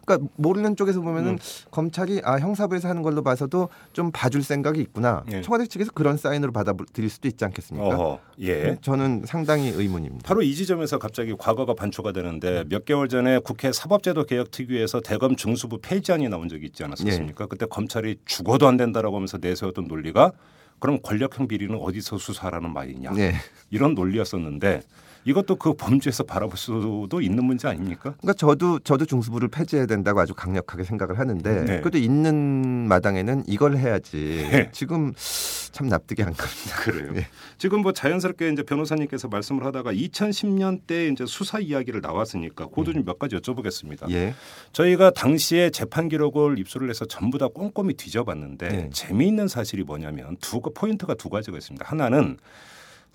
청- 0.05 0.17
그러니까 0.17 0.29
모르는 0.35 0.75
쪽에서 0.75 1.01
보면은 1.01 1.31
음. 1.33 1.37
검찰이 1.71 2.21
아 2.23 2.37
형사부에서 2.37 2.87
하는 2.87 3.01
걸로 3.01 3.23
봐서도 3.23 3.69
좀 3.93 4.11
봐줄 4.11 4.43
생각이 4.43 4.79
있구나. 4.81 5.23
예. 5.31 5.41
청와대 5.41 5.65
측에서 5.67 5.91
그런 5.93 6.17
사인으로 6.17 6.51
받아들일 6.51 7.09
수도 7.09 7.27
있지 7.27 7.43
않겠습니까? 7.45 7.87
어허. 7.87 8.19
예. 8.41 8.77
저는 8.81 9.23
상당히 9.25 9.69
의문입니다. 9.69 10.27
바로 10.27 10.41
이 10.41 10.53
지점에서 10.53 10.99
갑자기 10.99 11.33
과거가 11.37 11.73
반초가 11.73 12.11
되는데 12.11 12.63
몇 12.69 12.85
개월 12.85 13.09
전에 13.09 13.39
국회 13.39 13.71
사법제도 13.71 14.25
개혁 14.25 14.51
특위에서 14.51 15.01
대검 15.01 15.35
중수부 15.35 15.79
폐지안이 15.81 16.29
나온 16.29 16.47
적이 16.49 16.67
있지 16.67 16.83
않았습니까? 16.83 17.47
그때 17.47 17.65
검찰이 17.65 18.17
죽어도 18.25 18.67
안 18.67 18.77
된다라고 18.77 19.15
하면서 19.15 19.37
내세웠던 19.39 19.87
논리가 19.87 20.31
그럼 20.79 20.99
권력형 21.01 21.47
비리는 21.47 21.75
어디서 21.79 22.17
수사하라는 22.17 22.73
말이냐 22.73 23.11
네. 23.13 23.33
이런 23.69 23.95
논리였었는데 23.95 24.81
이것도 25.27 25.55
그 25.55 25.73
범주에서 25.73 26.23
바라볼 26.23 26.55
수도 26.57 27.19
있는 27.19 27.43
문제 27.45 27.67
아닙니까? 27.67 28.13
그러니까 28.21 28.33
저도 28.33 28.79
저도 28.79 29.05
중수부를 29.05 29.47
폐지해야 29.49 29.87
된다고 29.87 30.19
아주 30.19 30.33
강력하게 30.35 30.83
생각을 30.83 31.17
하는데 31.17 31.63
네. 31.63 31.79
그래도 31.81 31.97
있는 31.97 32.87
마당에는 32.87 33.43
이걸 33.47 33.75
해야지. 33.77 34.47
네. 34.51 34.69
지금 34.71 35.13
참 35.71 35.87
납득이 35.87 36.21
안 36.23 36.33
갑니다. 36.33 36.77
그래요. 36.79 37.11
예. 37.15 37.27
지금 37.57 37.81
뭐 37.81 37.91
자연스럽게 37.91 38.49
이제 38.51 38.61
변호사님께서 38.63 39.27
말씀을 39.27 39.65
하다가 39.65 39.91
2010년 39.93 40.81
때 40.85 41.07
이제 41.07 41.25
수사 41.25 41.59
이야기를 41.59 42.01
나왔으니까 42.01 42.67
그것도 42.67 42.93
좀 42.93 43.05
몇 43.05 43.19
가지 43.19 43.35
여쭤보겠습니다. 43.35 44.09
예. 44.11 44.33
저희가 44.73 45.09
당시에 45.11 45.69
재판 45.71 46.07
기록을 46.07 46.57
입수를 46.59 46.89
해서 46.89 47.05
전부 47.05 47.37
다 47.37 47.47
꼼꼼히 47.47 47.93
뒤져봤는데 47.95 48.67
네. 48.69 48.89
재미있는 48.93 49.47
사실이 49.47 49.83
뭐냐면 49.83 50.37
두 50.39 50.61
가- 50.61 50.69
포인트가 50.73 51.13
두 51.15 51.29
가지가 51.29 51.57
있습니다. 51.57 51.85
하나는 51.87 52.37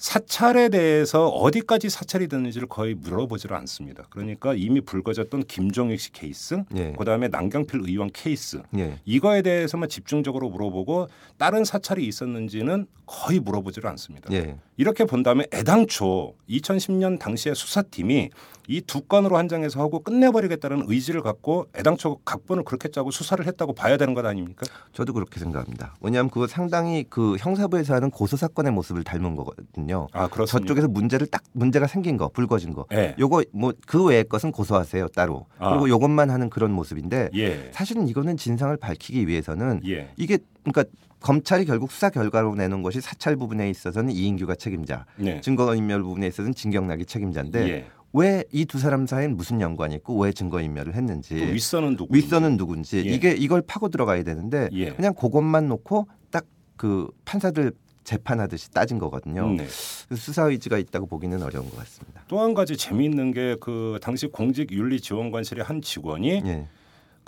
사찰에 0.00 0.70
대해서 0.70 1.28
어디까지 1.28 1.90
사찰이 1.90 2.26
됐는지를 2.28 2.68
거의 2.68 2.94
물어보지를 2.94 3.54
않습니다. 3.58 4.06
그러니까 4.08 4.54
이미 4.54 4.80
불거졌던 4.80 5.44
김종익 5.44 6.00
씨 6.00 6.10
케이스, 6.10 6.64
예. 6.74 6.92
그다음에 6.92 7.28
남경필 7.28 7.82
의원 7.84 8.08
케이스 8.10 8.62
예. 8.78 8.98
이거에 9.04 9.42
대해서만 9.42 9.90
집중적으로 9.90 10.48
물어보고 10.48 11.08
다른 11.36 11.66
사찰이 11.66 12.06
있었는지는 12.06 12.86
거의 13.04 13.40
물어보지를 13.40 13.90
않습니다. 13.90 14.32
예. 14.32 14.56
이렇게 14.78 15.04
본다면 15.04 15.44
애당초 15.52 16.32
2010년 16.48 17.18
당시에 17.18 17.52
수사팀이 17.52 18.30
이 18.68 18.80
두 18.82 19.00
건으로 19.02 19.36
한정해서 19.36 19.80
하고 19.80 20.00
끝내버리겠다는 20.00 20.84
의지를 20.88 21.22
갖고 21.22 21.66
애당초 21.76 22.16
각본을 22.24 22.64
그렇게 22.64 22.88
짜고 22.88 23.10
수사를 23.10 23.44
했다고 23.46 23.72
봐야 23.74 23.96
되는 23.96 24.14
것 24.14 24.24
아닙니까? 24.26 24.66
저도 24.92 25.12
그렇게 25.12 25.38
생각합니다. 25.38 25.94
왜냐하면 26.00 26.30
그거 26.30 26.46
상당히 26.46 27.04
그 27.08 27.36
형사부에서 27.38 27.94
하는 27.94 28.10
고소 28.10 28.36
사건의 28.36 28.72
모습을 28.72 29.04
닮은 29.04 29.36
거거든요. 29.36 30.08
아 30.12 30.28
그렇습니다. 30.28 30.66
저쪽에서 30.66 30.88
문제를 30.88 31.26
딱 31.26 31.42
문제가 31.52 31.86
생긴 31.86 32.16
거, 32.16 32.28
불거진 32.28 32.72
거. 32.72 32.86
예. 32.92 33.14
요거 33.18 33.44
뭐 33.52 33.72
그 33.86 34.04
외의 34.04 34.24
것은 34.24 34.52
고소하세요 34.52 35.08
따로. 35.08 35.46
아. 35.58 35.70
그리고 35.70 35.88
요것만 35.88 36.30
하는 36.30 36.50
그런 36.50 36.70
모습인데 36.72 37.30
예. 37.34 37.70
사실은 37.72 38.08
이거는 38.08 38.36
진상을 38.36 38.76
밝히기 38.76 39.26
위해서는 39.26 39.80
예. 39.86 40.10
이게 40.16 40.38
그러니까 40.64 40.84
검찰이 41.20 41.64
결국 41.66 41.92
수사 41.92 42.08
결과로 42.08 42.54
내놓은 42.54 42.82
것이 42.82 43.00
사찰 43.00 43.36
부분에 43.36 43.68
있어서는 43.68 44.10
이인규가 44.12 44.54
책임자, 44.54 45.04
네. 45.16 45.40
증거인멸 45.42 46.02
부분에 46.02 46.26
있어서는 46.28 46.54
진경락이 46.54 47.04
책임자인데 47.04 47.68
예. 47.68 47.86
왜 48.12 48.44
이 48.52 48.64
두 48.66 48.78
사람 48.78 49.06
사이엔 49.06 49.36
무슨 49.36 49.60
연관이 49.60 49.94
있고 49.96 50.18
왜 50.20 50.32
증거인멸을 50.32 50.94
했는지 50.94 51.38
또 51.38 51.44
윗선은 51.52 51.96
누구? 51.96 52.14
윗선은 52.14 52.56
누군지 52.56 52.96
예. 52.98 53.00
이게 53.02 53.30
이걸 53.32 53.62
파고 53.62 53.88
들어가야 53.88 54.22
되는데 54.24 54.68
예. 54.72 54.92
그냥 54.92 55.14
그것만 55.14 55.68
놓고 55.68 56.08
딱 56.30 56.44
그 56.76 57.08
판사들 57.26 57.72
재판하듯이 58.04 58.70
따진 58.70 58.98
거거든요. 58.98 59.50
네. 59.52 59.66
수사 59.68 60.44
의지가 60.44 60.78
있다고 60.78 61.06
보기는 61.06 61.40
어려운 61.42 61.68
것 61.68 61.76
같습니다. 61.76 62.22
또 62.26 62.40
한 62.40 62.54
가지 62.54 62.74
재미있는 62.76 63.32
게 63.32 63.56
그 63.60 63.98
당시 64.02 64.26
공직윤리지원관실의 64.28 65.62
한 65.64 65.82
직원이 65.82 66.42
예, 66.44 66.66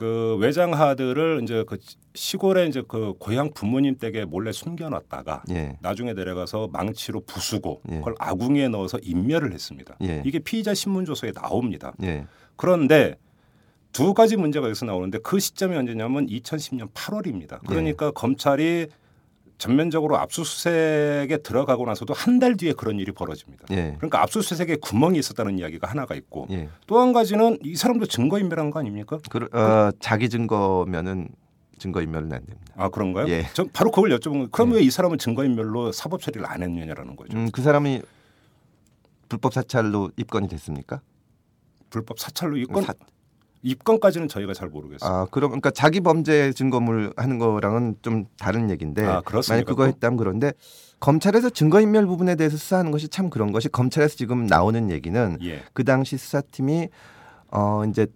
그 0.03 0.37
외장 0.41 0.75
하드를 0.75 1.38
이제 1.45 1.62
그 1.65 1.79
시골에 2.15 2.67
이제 2.67 2.83
그 2.88 3.15
고향 3.21 3.53
부모님 3.53 3.99
댁에 3.99 4.25
몰래 4.25 4.51
숨겨놨다가 4.51 5.45
예, 5.51 5.79
나중에 5.81 6.12
내려가서 6.12 6.71
망치로 6.73 7.21
부수고 7.21 7.83
예. 7.88 7.99
그걸 7.99 8.17
아궁이에 8.19 8.67
넣어서 8.67 8.99
인멸을 9.01 9.53
했습니다. 9.53 9.95
예. 10.03 10.21
이게 10.27 10.41
피의자 10.41 10.75
신문 10.75 11.05
조서에 11.05 11.31
나옵니다. 11.31 11.93
예, 12.03 12.27
그런데 12.57 13.15
두 13.93 14.12
가지 14.12 14.37
문제가 14.37 14.67
여기서 14.67 14.87
나오는데 14.87 15.19
그 15.19 15.38
시점이 15.38 15.77
언제냐면 15.77 16.27
2010년 16.27 16.91
8월입니다. 16.93 17.61
그러니까 17.69 18.11
검찰이 18.11 18.88
전면적으로 19.62 20.18
압수수색에 20.18 21.38
들어가고 21.44 21.87
나서도 21.87 22.12
한 22.14 22.42
달 22.42 22.57
뒤에 22.57 22.72
그런 22.72 22.98
일이 22.98 23.12
벌어집니다. 23.12 23.66
예, 23.70 23.94
그러니까 23.98 24.20
압수수색에 24.22 24.77
구멍이 24.83 25.16
있었다는 25.20 25.59
이야기가 25.61 25.87
하나가 25.88 26.16
있고 26.16 26.48
예. 26.51 26.68
또한 26.88 27.12
가지는 27.12 27.57
이 27.62 27.77
사람도 27.77 28.07
증거인멸한 28.07 28.70
거 28.72 28.81
아닙니까? 28.81 29.18
그, 29.31 29.38
어, 29.57 29.92
자기 30.01 30.29
증거면은 30.29 31.29
증거인멸은 31.79 32.33
안 32.33 32.44
됩니다. 32.46 32.59
아 32.75 32.88
그런가요? 32.88 33.29
예. 33.29 33.46
전 33.55 33.68
바로 33.72 33.92
그걸 33.92 34.11
여쭤본 34.11 34.33
거예요. 34.33 34.48
그럼 34.51 34.70
네. 34.70 34.77
왜이 34.79 34.90
사람은 34.90 35.18
증거인멸로 35.18 35.92
사법 35.92 36.20
처리를 36.22 36.44
안 36.46 36.62
했느냐라는 36.64 37.14
거죠. 37.14 37.37
음, 37.38 37.51
그 37.53 37.62
사람이 37.62 38.03
불법 39.29 39.53
사찰로 39.55 40.11
입건이 40.16 40.48
됐습니까? 40.48 41.01
불법 41.90 42.18
사찰로 42.18 42.57
입건 42.57 42.83
사- 42.83 42.94
입건까지는 43.62 44.29
저희가 44.29 44.55
잘 44.55 44.68
모르겠어요. 44.68 45.09
아, 45.09 45.27
그럼 45.31 45.51
그러니까 45.51 45.70
자기 45.70 46.01
범죄 46.01 46.53
증거물 46.53 47.12
하는 47.16 47.38
거랑은 47.38 47.96
좀 48.03 48.27
다른 48.38 48.70
얘기인데 48.70 49.05
아? 49.05 49.22
만약 49.48 49.64
그거 49.66 49.87
했다면 49.87 50.16
그런데 50.16 50.53
검찰에서 51.01 51.51
증거인멸 51.51 52.07
부분에 52.07 52.35
대해서 52.35 52.57
수사하는 52.57 52.90
것이 52.90 53.09
참 53.09 53.31
그런 53.31 53.53
것이 53.53 53.68
검찰에서 53.68 54.16
지금 54.16 54.46
나오는 54.46 54.90
얘기는 54.90 55.38
예. 55.42 55.62
그 55.72 55.85
당시 55.85 56.16
수사팀이 56.16 56.88
어 57.53 57.85
이제 57.88 58.07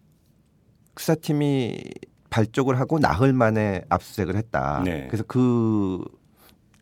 수사팀이 0.97 1.83
발족을 2.31 2.79
하고 2.81 2.99
나흘 2.99 3.33
만에 3.33 3.83
압수수색을 3.89 4.35
했다. 4.37 4.83
네. 4.85 5.07
그래서 5.09 5.25
그 5.27 6.03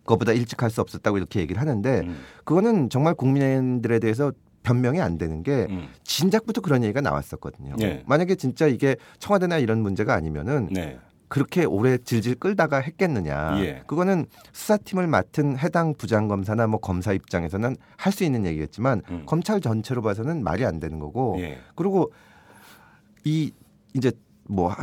거보다 0.04 0.32
일찍 0.32 0.62
할 0.62 0.70
수 0.70 0.80
없었다고 0.80 1.16
이렇게 1.18 1.40
얘기를 1.40 1.60
하는데 1.60 2.00
음, 2.00 2.16
그거는 2.44 2.90
정말 2.90 3.14
국민들에 3.14 3.98
대해서 3.98 4.32
변명이 4.64 5.00
안 5.00 5.16
되는 5.18 5.44
게 5.44 5.66
음, 5.70 5.88
진작부터 6.02 6.60
그런 6.60 6.82
얘기가 6.82 7.00
나왔었거든요. 7.00 7.76
네. 7.76 8.02
만약에 8.06 8.34
진짜 8.34 8.66
이게 8.66 8.96
청와대나 9.20 9.58
이런 9.58 9.80
문제가 9.80 10.14
아니면은 10.14 10.68
네. 10.72 10.98
그렇게 11.28 11.64
오래 11.64 11.98
질질 11.98 12.36
끌다가 12.36 12.78
했겠느냐. 12.78 13.58
예. 13.60 13.82
그거는 13.86 14.26
수사팀을 14.52 15.06
맡은 15.06 15.58
해당 15.58 15.94
부장검사나 15.94 16.66
뭐 16.66 16.80
검사 16.80 17.12
입장에서는 17.12 17.76
할 17.96 18.12
수 18.12 18.24
있는 18.24 18.44
얘기겠지만 18.46 19.02
음. 19.10 19.22
검찰 19.26 19.60
전체로 19.60 20.00
봐서는 20.02 20.42
말이 20.42 20.64
안 20.64 20.80
되는 20.80 20.98
거고 20.98 21.36
예. 21.40 21.58
그리고 21.76 22.10
이 23.24 23.52
이제 23.94 24.10
뭐 24.48 24.74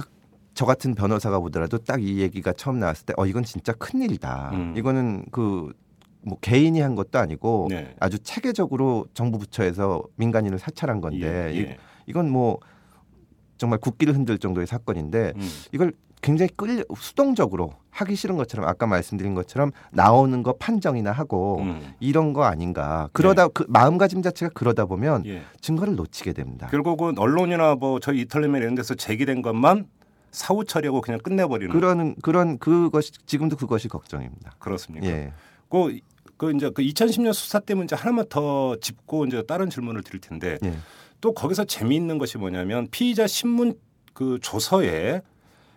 저 0.53 0.65
같은 0.65 0.93
변호사가 0.93 1.39
보더라도 1.39 1.77
딱 1.77 1.99
이 2.01 2.19
얘기가 2.19 2.51
처음 2.53 2.77
나왔을 2.79 3.05
때 3.05 3.13
어 3.17 3.25
이건 3.25 3.43
진짜 3.43 3.71
큰 3.73 4.01
일이다. 4.01 4.51
음. 4.53 4.73
이거는 4.75 5.25
그 5.31 5.71
뭐 6.23 6.37
개인이 6.41 6.79
한 6.79 6.95
것도 6.95 7.17
아니고 7.19 7.67
네. 7.69 7.95
아주 7.99 8.19
체계적으로 8.19 9.07
정부 9.13 9.39
부처에서 9.39 10.03
민간인을 10.17 10.59
사찰한 10.59 11.01
건데 11.01 11.49
예, 11.49 11.53
이- 11.53 11.59
예. 11.63 11.77
이 12.07 12.13
건 12.13 12.29
뭐 12.29 12.59
정말 13.57 13.79
국기를 13.79 14.15
흔들 14.15 14.37
정도의 14.39 14.65
사건인데 14.67 15.33
음, 15.35 15.49
이걸 15.71 15.93
굉장히 16.21 16.49
끌 16.55 16.83
수동적으로 16.97 17.73
하기 17.91 18.15
싫은 18.15 18.35
것처럼 18.37 18.67
아까 18.67 18.85
말씀드린 18.87 19.33
것처럼 19.35 19.71
나오는 19.91 20.41
거 20.43 20.53
판정이나 20.53 21.11
하고 21.11 21.59
음, 21.59 21.93
이런 21.99 22.33
거 22.33 22.43
아닌가 22.43 23.09
그러다 23.13 23.47
그 23.49 23.65
마음가짐 23.67 24.21
자체가 24.23 24.51
그러다 24.53 24.85
보면 24.85 25.25
예. 25.27 25.41
증거를 25.61 25.95
놓치게 25.95 26.33
됩니다. 26.33 26.67
결국은 26.71 27.17
언론이나 27.19 27.75
뭐 27.75 27.99
저희 27.99 28.21
이탈리면 28.21 28.61
이런 28.61 28.75
데서 28.75 28.95
제기된 28.95 29.41
것만 29.41 29.87
사후 30.31 30.63
처리하고 30.65 31.01
그냥 31.01 31.19
끝내버리는 31.19 31.71
그런 31.73 32.15
그런 32.21 32.57
그것이 32.57 33.11
지금도 33.25 33.57
그것이 33.57 33.87
걱정입니다. 33.89 34.53
그렇습니까? 34.59 35.05
예, 35.07 35.33
그, 35.69 35.99
그 36.37 36.51
이제 36.55 36.69
그 36.69 36.81
2010년 36.81 37.33
수사 37.33 37.59
때 37.59 37.73
문제 37.73 37.95
하나만 37.95 38.25
더 38.29 38.75
짚고 38.77 39.25
이제 39.25 39.43
다른 39.43 39.69
질문을 39.69 40.03
드릴 40.03 40.21
텐데 40.21 40.57
예, 40.63 40.73
또 41.19 41.33
거기서 41.33 41.65
재미있는 41.65 42.17
것이 42.17 42.37
뭐냐면 42.37 42.87
피의자 42.89 43.27
신문 43.27 43.75
그 44.13 44.39
조서에 44.41 45.21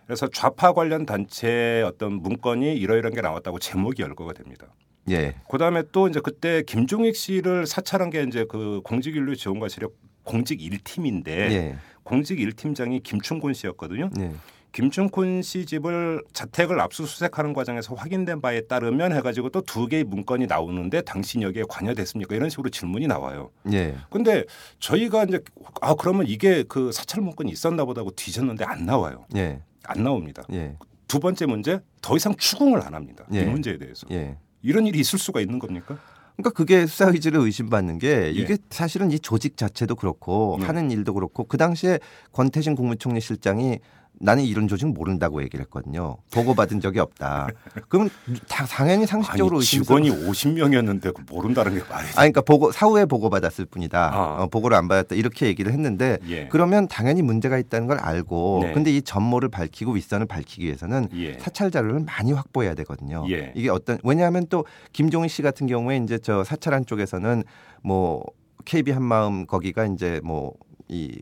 그래서 0.05 0.27
좌파 0.27 0.73
관련 0.73 1.05
단체 1.05 1.83
어떤 1.85 2.13
문건이 2.13 2.75
이러이러한 2.75 3.13
게 3.13 3.21
나왔다고 3.21 3.59
제목이 3.59 4.01
열거가 4.01 4.33
됩니다. 4.33 4.67
예, 5.09 5.35
그다음에 5.49 5.83
또 5.91 6.07
이제 6.07 6.19
그때 6.19 6.63
김종익 6.63 7.15
씨를 7.15 7.67
사찰한 7.67 8.09
게 8.09 8.23
이제 8.23 8.45
그 8.49 8.81
공직인류 8.83 9.35
지원과실의 9.35 9.89
공직 10.23 10.59
1팀인데 10.59 11.27
예, 11.27 11.75
공직 12.03 12.39
1팀장이 12.39 13.03
김충곤 13.03 13.53
씨였거든요. 13.53 14.09
예, 14.19 14.31
김충곤 14.75 15.41
씨 15.41 15.65
집을 15.65 16.21
자택을 16.33 16.81
압수수색하는 16.81 17.53
과정에서 17.53 17.95
확인된 17.95 18.41
바에 18.41 18.59
따르면 18.67 19.13
해가지고 19.13 19.49
또 19.49 19.61
두 19.65 19.87
개의 19.87 20.03
문건이 20.03 20.47
나오는데 20.47 21.01
당신 21.01 21.41
여기에 21.41 21.63
관여됐습니까? 21.69 22.35
이런 22.35 22.49
식으로 22.49 22.69
질문이 22.69 23.07
나와요. 23.07 23.51
예, 23.71 23.95
근데 24.09 24.43
저희가 24.79 25.23
이제 25.23 25.39
아 25.81 25.95
그러면 25.95 26.25
이게 26.27 26.63
그 26.67 26.91
사찰 26.91 27.21
문건이 27.23 27.51
있었나 27.51 27.83
보다고 27.85 28.11
뒤졌는데 28.11 28.65
안 28.65 28.85
나와요. 28.85 29.25
예, 29.35 29.61
안 29.85 30.03
나옵니다. 30.03 30.43
예, 30.51 30.77
두 31.07 31.19
번째 31.19 31.45
문제 31.45 31.79
더 32.01 32.17
이상 32.17 32.35
추궁을 32.35 32.81
안 32.81 32.93
합니다. 32.93 33.25
예. 33.33 33.41
이 33.41 33.45
문제에 33.45 33.77
대해서 33.77 34.05
예. 34.11 34.37
이런 34.61 34.85
일이 34.85 34.99
있을 34.99 35.17
수가 35.17 35.39
있는 35.39 35.57
겁니까? 35.57 35.97
그러니까 36.35 36.51
그게 36.51 36.85
수사 36.85 37.07
의지를 37.09 37.39
의심받는 37.39 37.97
게 37.97 38.29
이게 38.31 38.53
예. 38.53 38.57
사실은 38.69 39.09
이 39.11 39.19
조직 39.19 39.55
자체도 39.55 39.95
그렇고 39.95 40.57
네. 40.59 40.65
하는 40.65 40.91
일도 40.91 41.13
그렇고 41.13 41.45
그 41.45 41.57
당시에 41.57 41.99
권태신 42.33 42.75
국무총리 42.75 43.21
실장이 43.21 43.79
나는 44.19 44.43
이런 44.43 44.67
조직 44.67 44.87
모른다고 44.87 45.43
얘기를 45.43 45.63
했거든요. 45.65 46.17
보고받은 46.31 46.79
적이 46.79 46.99
없다. 46.99 47.47
그러면 47.89 48.09
다 48.47 48.65
당연히 48.65 49.05
상식적으로 49.05 49.57
아니. 49.57 49.65
직원이 49.65 50.09
50명이었는데 50.09 51.13
그 51.13 51.23
모른다는 51.29 51.73
게 51.73 51.81
말이 51.89 52.07
아, 52.09 52.15
그러니까 52.15 52.41
보고 52.41 52.71
사후에 52.71 53.05
보고 53.05 53.29
받았을 53.29 53.65
뿐이다. 53.65 54.11
아. 54.13 54.43
어, 54.43 54.47
보고를 54.47 54.77
안 54.77 54.87
받았다 54.87 55.15
이렇게 55.15 55.47
얘기를 55.47 55.71
했는데 55.71 56.17
예. 56.27 56.47
그러면 56.47 56.87
당연히 56.87 57.21
문제가 57.21 57.57
있다는 57.57 57.87
걸 57.87 57.97
알고 57.99 58.59
네. 58.63 58.73
근데 58.73 58.91
이 58.91 59.01
전모를 59.01 59.49
밝히고 59.49 59.91
윗선을 59.93 60.25
밝히기 60.25 60.65
위해서는 60.65 61.09
예. 61.15 61.37
사찰 61.39 61.71
자료를 61.71 62.01
많이 62.01 62.31
확보해야 62.31 62.73
되거든요. 62.75 63.25
예. 63.29 63.51
이게 63.55 63.69
어떤 63.69 63.97
왜냐하면 64.03 64.47
또 64.49 64.65
김종희 64.93 65.29
씨 65.29 65.41
같은 65.41 65.67
경우에 65.67 65.97
이제 65.97 66.17
저 66.17 66.43
사찰한 66.43 66.85
쪽에서는 66.85 67.43
뭐 67.83 68.23
KB 68.65 68.91
한마음 68.91 69.45
거기가 69.45 69.85
이제 69.85 70.19
뭐이 70.23 71.19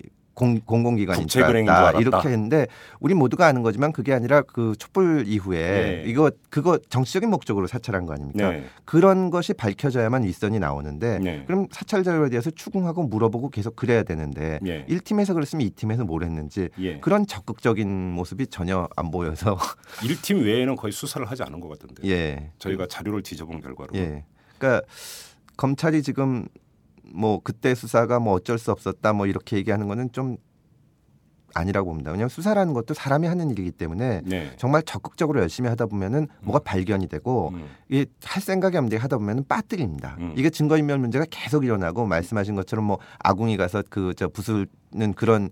알았다 1.72 1.88
알았다. 1.90 2.00
이렇게 2.00 2.30
했는데 2.30 2.68
우리 3.00 3.14
모두가 3.14 3.46
아는 3.46 3.62
거지만 3.62 3.92
그게 3.92 4.14
아니라 4.14 4.42
그 4.42 4.76
촛불 4.80 5.24
이후에 5.28 5.60
네. 5.60 6.04
이거 6.08 6.32
그거 6.50 6.78
정치적인 6.90 7.30
목적으로 7.30 7.68
사찰한 7.68 8.06
거 8.06 8.14
아닙니까? 8.14 8.50
네. 8.52 8.66
그런 8.86 9.30
것이 9.30 9.54
밝혀져야만 9.54 10.24
윗선이 10.24 10.60
나오는데 10.60 11.20
네. 11.20 11.44
그럼 11.46 11.68
사찰 11.72 12.04
자료에 12.04 12.30
대해서 12.30 12.50
추궁하고 12.50 13.04
물어보고 13.04 13.50
계속 13.50 13.76
그래야 13.76 14.04
되는데 14.04 14.60
예. 14.66 14.86
일 14.88 15.00
1팀에서 15.04 15.34
그랬으면 15.34 15.68
2팀에서 15.70 16.06
뭘 16.06 16.24
했는지 16.24 16.70
예. 16.80 17.00
그런 17.00 17.28
적극적인 17.28 17.88
모습이 18.12 18.48
전혀 18.48 18.88
안 18.96 19.12
보여서 19.12 19.58
1팀 20.02 20.44
외에는 20.44 20.76
거의 20.76 20.92
수사를 20.92 21.26
하지 21.30 21.44
않은 21.44 21.60
것 21.60 21.68
같던데. 21.70 22.08
예. 22.10 22.52
저희가 22.60 22.88
자료를 22.88 23.22
뒤져본 23.24 23.62
결과로. 23.62 23.90
예. 23.96 24.24
그러니까 24.58 24.86
검찰이 25.58 26.02
지금 26.02 26.48
뭐 27.14 27.40
그때 27.44 27.76
수사가 27.76 28.20
뭐 28.20 28.34
어쩔 28.34 28.58
수 28.58 28.72
없었다 28.72 29.14
뭐 29.14 29.28
이렇게 29.28 29.58
얘기하는 29.58 29.88
거는 29.88 30.12
좀 30.12 30.38
아니라고 31.56 31.90
봅니다. 31.92 32.10
왜냐하면 32.10 32.30
수사라는 32.30 32.74
것도 32.74 32.96
사람이 32.96 33.28
하는 33.28 33.52
일이기 33.52 33.70
때문에 33.72 34.22
네. 34.26 34.54
정말 34.58 34.82
적극적으로 34.82 35.40
열심히 35.40 35.70
하다 35.70 35.86
보면은 35.86 36.28
뭐가 36.42 36.60
발견이 36.60 37.08
되고 37.08 37.50
음. 37.50 37.68
이게 37.90 38.08
할 38.24 38.42
생각이 38.42 38.76
없는데 38.76 38.98
하다 38.98 39.18
보면은 39.20 39.46
빠뜨립니다. 39.48 40.18
음. 40.20 40.34
이게 40.36 40.50
증거인멸 40.50 40.98
문제가 40.98 41.26
계속 41.30 41.64
일어나고 41.64 42.08
말씀하신 42.08 42.56
것처럼 42.56 42.86
뭐 42.86 42.98
아궁이 43.20 43.58
가서 43.58 43.84
그 43.90 44.14
저 44.16 44.28
부수는 44.28 45.14
그런 45.16 45.50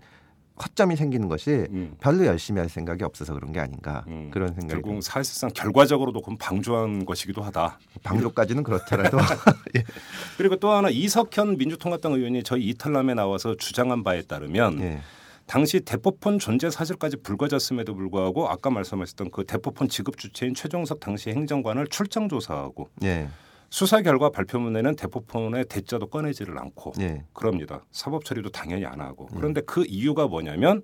허점이 0.62 0.96
생기는 0.96 1.28
것이 1.28 1.66
음. 1.70 1.94
별로 2.00 2.24
열심히 2.26 2.60
할 2.60 2.68
생각이 2.68 3.04
없어서 3.04 3.34
그런 3.34 3.52
게 3.52 3.60
아닌가 3.60 4.04
음. 4.08 4.30
그런 4.32 4.48
생각이 4.48 4.68
결국 4.68 4.88
듭니다. 4.90 5.10
사실상 5.10 5.50
결과적으로도 5.52 6.20
그건 6.20 6.38
방조한 6.38 7.04
것이기도 7.04 7.42
하다. 7.42 7.78
방조까지는 8.02 8.62
그렇더라도 8.62 9.18
그리고 10.38 10.56
또 10.56 10.70
하나 10.70 10.88
이석현 10.88 11.58
민주통합당 11.58 12.12
의원이 12.12 12.42
저희 12.42 12.68
이탈남에 12.68 13.14
나와서 13.14 13.56
주장한 13.56 14.04
바에 14.04 14.22
따르면 14.22 14.80
예. 14.80 15.00
당시 15.46 15.80
대포폰 15.80 16.38
존재 16.38 16.70
사실까지 16.70 17.18
불거졌음에도 17.18 17.94
불구하고 17.94 18.48
아까 18.48 18.70
말씀하셨던 18.70 19.30
그 19.30 19.44
대포폰 19.44 19.88
지급 19.88 20.16
주체인 20.16 20.54
최종석 20.54 21.00
당시 21.00 21.30
행정관을 21.30 21.88
출장 21.88 22.28
조사하고 22.28 22.88
예. 23.02 23.28
수사 23.72 24.02
결과 24.02 24.28
발표문에는 24.28 24.96
대포폰의 24.96 25.64
대자도 25.64 26.08
꺼내지를 26.08 26.58
않고 26.58 26.92
예. 27.00 27.24
그럽니다. 27.32 27.86
사법 27.90 28.22
처리도 28.26 28.50
당연히 28.50 28.84
안 28.84 29.00
하고. 29.00 29.28
음. 29.32 29.36
그런데 29.38 29.62
그 29.62 29.86
이유가 29.88 30.26
뭐냐면 30.26 30.82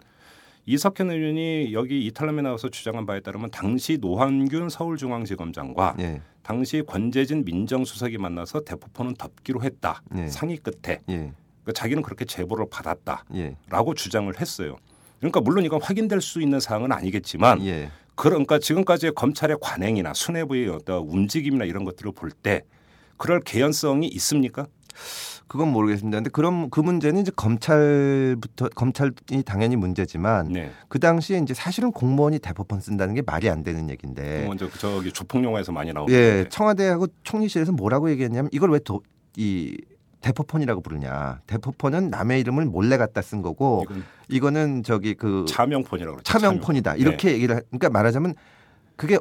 이석현 0.64 1.10
의원이 1.10 1.74
여기 1.74 2.06
이탈남에 2.06 2.40
나와서 2.40 2.70
주장한 2.70 3.04
바에 3.04 3.20
따르면 3.20 3.50
당시 3.50 3.98
노한균 4.00 4.70
서울중앙지검장과 4.70 5.96
예. 5.98 6.22
당시 6.42 6.82
권재진 6.86 7.44
민정수석이 7.44 8.16
만나서 8.16 8.60
대포폰은 8.60 9.16
덮기로 9.16 9.62
했다. 9.62 10.00
네. 10.10 10.28
상의 10.28 10.56
끝에 10.56 11.02
예. 11.10 11.34
그러니까 11.62 11.72
자기는 11.74 12.02
그렇게 12.02 12.24
제보를 12.24 12.68
받았다라고 12.70 13.26
예. 13.34 13.94
주장을 13.96 14.40
했어요. 14.40 14.78
그러니까 15.18 15.42
물론 15.42 15.66
이건 15.66 15.82
확인될 15.82 16.22
수 16.22 16.40
있는 16.40 16.58
사항은 16.58 16.90
아니겠지만 16.92 17.66
예. 17.66 17.90
그러니까 18.14 18.58
지금까지의 18.58 19.12
검찰의 19.12 19.58
관행이나 19.60 20.14
수뇌부의 20.14 20.70
어떤 20.70 21.02
움직임이나 21.02 21.66
이런 21.66 21.84
것들을 21.84 22.12
볼때 22.12 22.62
그럴 23.18 23.40
개연성이 23.40 24.06
있습니까? 24.08 24.66
그건 25.46 25.68
모르겠습니다. 25.72 26.18
근데 26.18 26.30
그럼 26.30 26.68
그 26.70 26.80
문제는 26.80 27.22
이제 27.22 27.30
검찰부터 27.34 28.68
검찰이 28.74 29.12
당연히 29.46 29.76
문제지만 29.76 30.48
네. 30.48 30.70
그 30.88 30.98
당시에 30.98 31.38
이제 31.38 31.54
사실은 31.54 31.90
공무원이 31.92 32.38
대법원 32.38 32.80
쓴다는 32.80 33.14
게 33.14 33.22
말이 33.22 33.48
안 33.48 33.62
되는 33.62 33.88
얘기인데. 33.90 34.44
먼저 34.46 34.68
그 34.68 34.78
저기 34.78 35.10
조폭 35.12 35.42
영화에서 35.44 35.72
많이 35.72 35.92
나오는 35.92 36.12
예. 36.12 36.46
청와대하고 36.50 37.06
총리실에서 37.22 37.72
뭐라고 37.72 38.10
얘기했냐면 38.10 38.50
이걸 38.52 38.70
왜이 38.72 39.76
대포폰이라고 40.20 40.80
부르냐? 40.82 41.40
대포폰은 41.46 42.10
남의 42.10 42.40
이름을 42.40 42.66
몰래 42.66 42.96
갖다 42.96 43.22
쓴 43.22 43.40
거고 43.40 43.86
이거는 44.28 44.82
저기 44.82 45.14
그 45.14 45.44
차명폰이라고 45.48 46.16
그러죠. 46.16 46.30
차명폰이다. 46.30 46.90
차명. 46.90 47.00
이렇게 47.00 47.32
얘기를 47.32 47.56
하- 47.56 47.60
그러니까 47.70 47.88
말하자면 47.90 48.34
그게 48.96 49.16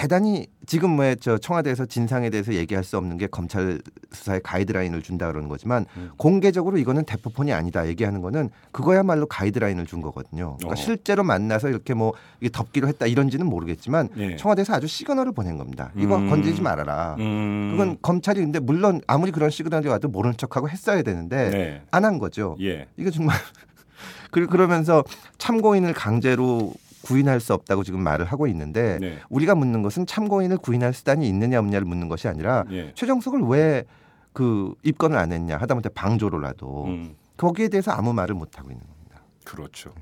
대단히 0.00 0.46
지금 0.64 0.92
뭐저 0.96 1.36
청와대에서 1.36 1.84
진상에 1.84 2.30
대해서 2.30 2.54
얘기할 2.54 2.82
수 2.84 2.96
없는 2.96 3.18
게 3.18 3.26
검찰 3.26 3.82
수사에 4.12 4.40
가이드라인을 4.42 5.02
준다 5.02 5.26
그러는 5.26 5.46
거지만 5.46 5.84
음. 5.98 6.10
공개적으로 6.16 6.78
이거는 6.78 7.04
대포폰이 7.04 7.52
아니다 7.52 7.86
얘기하는 7.86 8.22
거는 8.22 8.48
그거야말로 8.72 9.26
가이드라인을 9.26 9.84
준 9.84 10.00
거거든요. 10.00 10.56
그러니까 10.56 10.70
어. 10.70 10.74
실제로 10.74 11.22
만나서 11.22 11.68
이렇게 11.68 11.92
뭐 11.92 12.14
이게 12.40 12.48
덮기로 12.50 12.88
했다 12.88 13.04
이런지는 13.04 13.44
모르겠지만 13.44 14.08
예. 14.16 14.36
청와대에서 14.36 14.72
아주 14.72 14.86
시그널을 14.86 15.32
보낸 15.32 15.58
겁니다. 15.58 15.92
이거 15.94 16.16
음. 16.16 16.30
건드리지 16.30 16.62
말아라. 16.62 17.16
음. 17.18 17.72
그건 17.72 17.98
검찰이 18.00 18.40
근데 18.40 18.58
물론 18.58 19.02
아무리 19.06 19.32
그런 19.32 19.50
시그널이 19.50 19.86
와도 19.86 20.08
모른 20.08 20.34
척하고 20.34 20.70
했어야 20.70 21.02
되는데 21.02 21.50
네. 21.50 21.82
안한 21.90 22.18
거죠. 22.18 22.56
예. 22.62 22.86
이게 22.96 23.10
정말 23.10 23.36
그- 24.32 24.46
그러면서 24.46 25.04
참고인을 25.36 25.92
강제로 25.92 26.72
구인할 27.02 27.40
수 27.40 27.54
없다고 27.54 27.82
지금 27.84 28.02
말을 28.02 28.26
하고 28.26 28.46
있는데 28.46 28.98
네. 29.00 29.18
우리가 29.28 29.54
묻는 29.54 29.82
것은 29.82 30.06
참고인을 30.06 30.58
구인할 30.58 30.92
수단이 30.92 31.26
있느냐 31.28 31.58
없느냐를 31.58 31.86
묻는 31.86 32.08
것이 32.08 32.28
아니라 32.28 32.64
예. 32.70 32.92
최정석을 32.94 33.42
왜 33.42 33.84
그 34.32 34.74
입건을 34.84 35.18
안 35.18 35.32
했냐 35.32 35.56
하다못해 35.56 35.88
방조로라도 35.88 36.84
음. 36.84 37.16
거기에 37.36 37.66
대해서 37.68 37.90
아무 37.90 38.12
말을 38.12 38.36
못 38.36 38.60
하고 38.60 38.70
있는 38.70 38.80
겁니다. 38.86 39.22
그렇죠. 39.44 39.92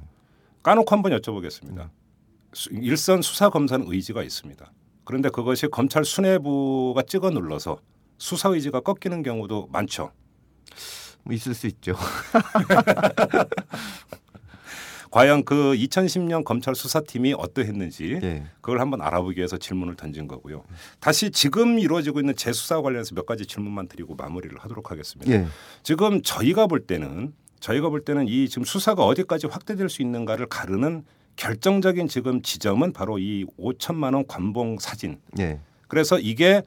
까놓고 0.62 0.94
한번 0.94 1.12
여쭤보겠습니다. 1.18 1.88
수- 2.52 2.68
일선 2.74 3.22
수사 3.22 3.48
검사는 3.48 3.86
의지가 3.88 4.22
있습니다. 4.22 4.70
그런데 5.04 5.30
그것이 5.30 5.68
검찰 5.68 6.04
수뇌부가 6.04 7.04
찍어 7.04 7.30
눌러서 7.30 7.78
수사 8.18 8.50
의지가 8.50 8.80
꺾이는 8.80 9.22
경우도 9.22 9.68
많죠. 9.72 10.10
뭐 11.24 11.34
있을 11.34 11.54
수 11.54 11.66
있죠. 11.68 11.94
과연 15.10 15.44
그 15.44 15.74
2010년 15.74 16.44
검찰 16.44 16.74
수사팀이 16.74 17.34
어떠했는지 17.36 18.18
예. 18.22 18.44
그걸 18.60 18.80
한번 18.80 19.00
알아보기 19.00 19.38
위해서 19.38 19.56
질문을 19.56 19.96
던진 19.96 20.28
거고요. 20.28 20.64
다시 21.00 21.30
지금 21.30 21.78
이루어지고 21.78 22.20
있는 22.20 22.36
재수사와 22.36 22.82
관련해서 22.82 23.14
몇 23.14 23.26
가지 23.26 23.46
질문만 23.46 23.88
드리고 23.88 24.14
마무리를 24.14 24.56
하도록 24.58 24.90
하겠습니다. 24.90 25.32
예. 25.32 25.46
지금 25.82 26.22
저희가 26.22 26.66
볼 26.66 26.80
때는 26.80 27.32
저희가 27.60 27.88
볼 27.88 28.04
때는 28.04 28.28
이 28.28 28.48
지금 28.48 28.64
수사가 28.64 29.04
어디까지 29.04 29.46
확대될 29.48 29.88
수 29.88 30.02
있는가를 30.02 30.46
가르는 30.46 31.04
결정적인 31.36 32.08
지금 32.08 32.42
지점은 32.42 32.92
바로 32.92 33.18
이 33.18 33.46
5천만 33.58 34.14
원 34.14 34.26
관봉 34.26 34.78
사진. 34.80 35.20
예. 35.38 35.60
그래서 35.86 36.18
이게 36.18 36.62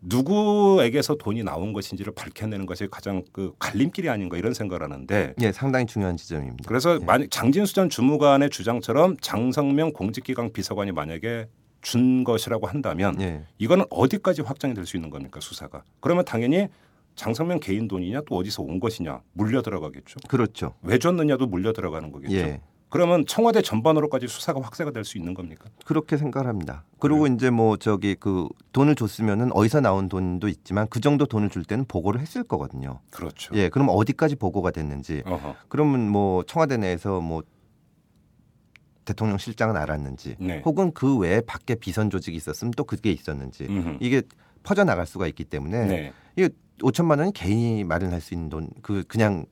누구에게서 0.00 1.16
돈이 1.16 1.42
나온 1.42 1.72
것인지를 1.72 2.14
밝혀내는 2.14 2.66
것이 2.66 2.86
가장 2.90 3.22
그 3.32 3.52
갈림길이 3.58 4.08
아닌가 4.08 4.36
이런 4.36 4.54
생각을 4.54 4.82
하는데 4.82 5.34
예, 5.40 5.52
상당히 5.52 5.86
중요한 5.86 6.16
지점입니다. 6.16 6.64
그래서 6.68 6.94
예. 7.00 7.04
만약 7.04 7.30
장진수 7.30 7.74
전 7.74 7.88
주무관의 7.88 8.50
주장처럼 8.50 9.16
장성명 9.20 9.92
공직기강 9.92 10.52
비서관이 10.52 10.92
만약에 10.92 11.48
준 11.80 12.24
것이라고 12.24 12.66
한다면 12.66 13.20
예. 13.20 13.44
이거는 13.58 13.84
어디까지 13.90 14.42
확장이 14.42 14.74
될 14.74 14.84
수 14.86 14.96
있는 14.96 15.10
겁니까 15.10 15.40
수사가? 15.40 15.82
그러면 16.00 16.24
당연히 16.24 16.68
장성명 17.14 17.58
개인 17.60 17.88
돈이냐 17.88 18.22
또 18.28 18.36
어디서 18.36 18.62
온 18.62 18.78
것이냐 18.80 19.20
물려 19.32 19.62
들어가겠죠. 19.62 20.20
그렇죠. 20.28 20.74
왜 20.82 20.98
줬느냐도 20.98 21.46
물려 21.46 21.72
들어가는 21.72 22.12
거겠죠. 22.12 22.34
예. 22.36 22.60
그러면 22.90 23.26
청와대 23.26 23.60
전반으로까지 23.62 24.28
수사가 24.28 24.60
확대가 24.60 24.90
될 24.90 25.04
수 25.04 25.18
있는 25.18 25.34
겁니까? 25.34 25.66
그렇게 25.84 26.16
생각을 26.16 26.48
합니다. 26.48 26.84
그리고 26.98 27.26
이제 27.26 27.50
뭐 27.50 27.76
저기 27.76 28.14
그 28.14 28.48
돈을 28.72 28.94
줬으면은 28.94 29.52
어디서 29.52 29.80
나온 29.80 30.08
돈도 30.08 30.48
있지만 30.48 30.86
그 30.88 31.00
정도 31.00 31.26
돈을 31.26 31.50
줄 31.50 31.64
때는 31.64 31.84
보고를 31.86 32.20
했을 32.20 32.42
거거든요. 32.42 33.00
그렇죠. 33.10 33.54
예, 33.56 33.68
그럼 33.68 33.88
어디까지 33.90 34.36
보고가 34.36 34.70
됐는지, 34.70 35.22
어허. 35.26 35.54
그러면 35.68 36.08
뭐 36.08 36.42
청와대 36.44 36.76
내에서 36.76 37.20
뭐 37.20 37.42
대통령 39.04 39.38
실장은 39.38 39.76
알았는지, 39.76 40.36
네. 40.38 40.62
혹은 40.64 40.92
그 40.92 41.16
외에 41.16 41.40
밖에 41.40 41.74
비선 41.74 42.10
조직이 42.10 42.36
있었으면 42.36 42.72
또 42.76 42.84
그게 42.84 43.10
있었는지 43.10 43.64
음흠. 43.64 43.98
이게 44.00 44.22
퍼져 44.62 44.84
나갈 44.84 45.06
수가 45.06 45.26
있기 45.28 45.44
때문에 45.44 45.86
네. 45.86 46.12
이게 46.36 46.50
5천만 46.80 47.18
원이 47.18 47.32
개인이 47.32 47.84
마련할 47.84 48.20
수 48.20 48.34
있는 48.34 48.48
돈, 48.50 48.68
그 48.82 49.04
그냥 49.08 49.46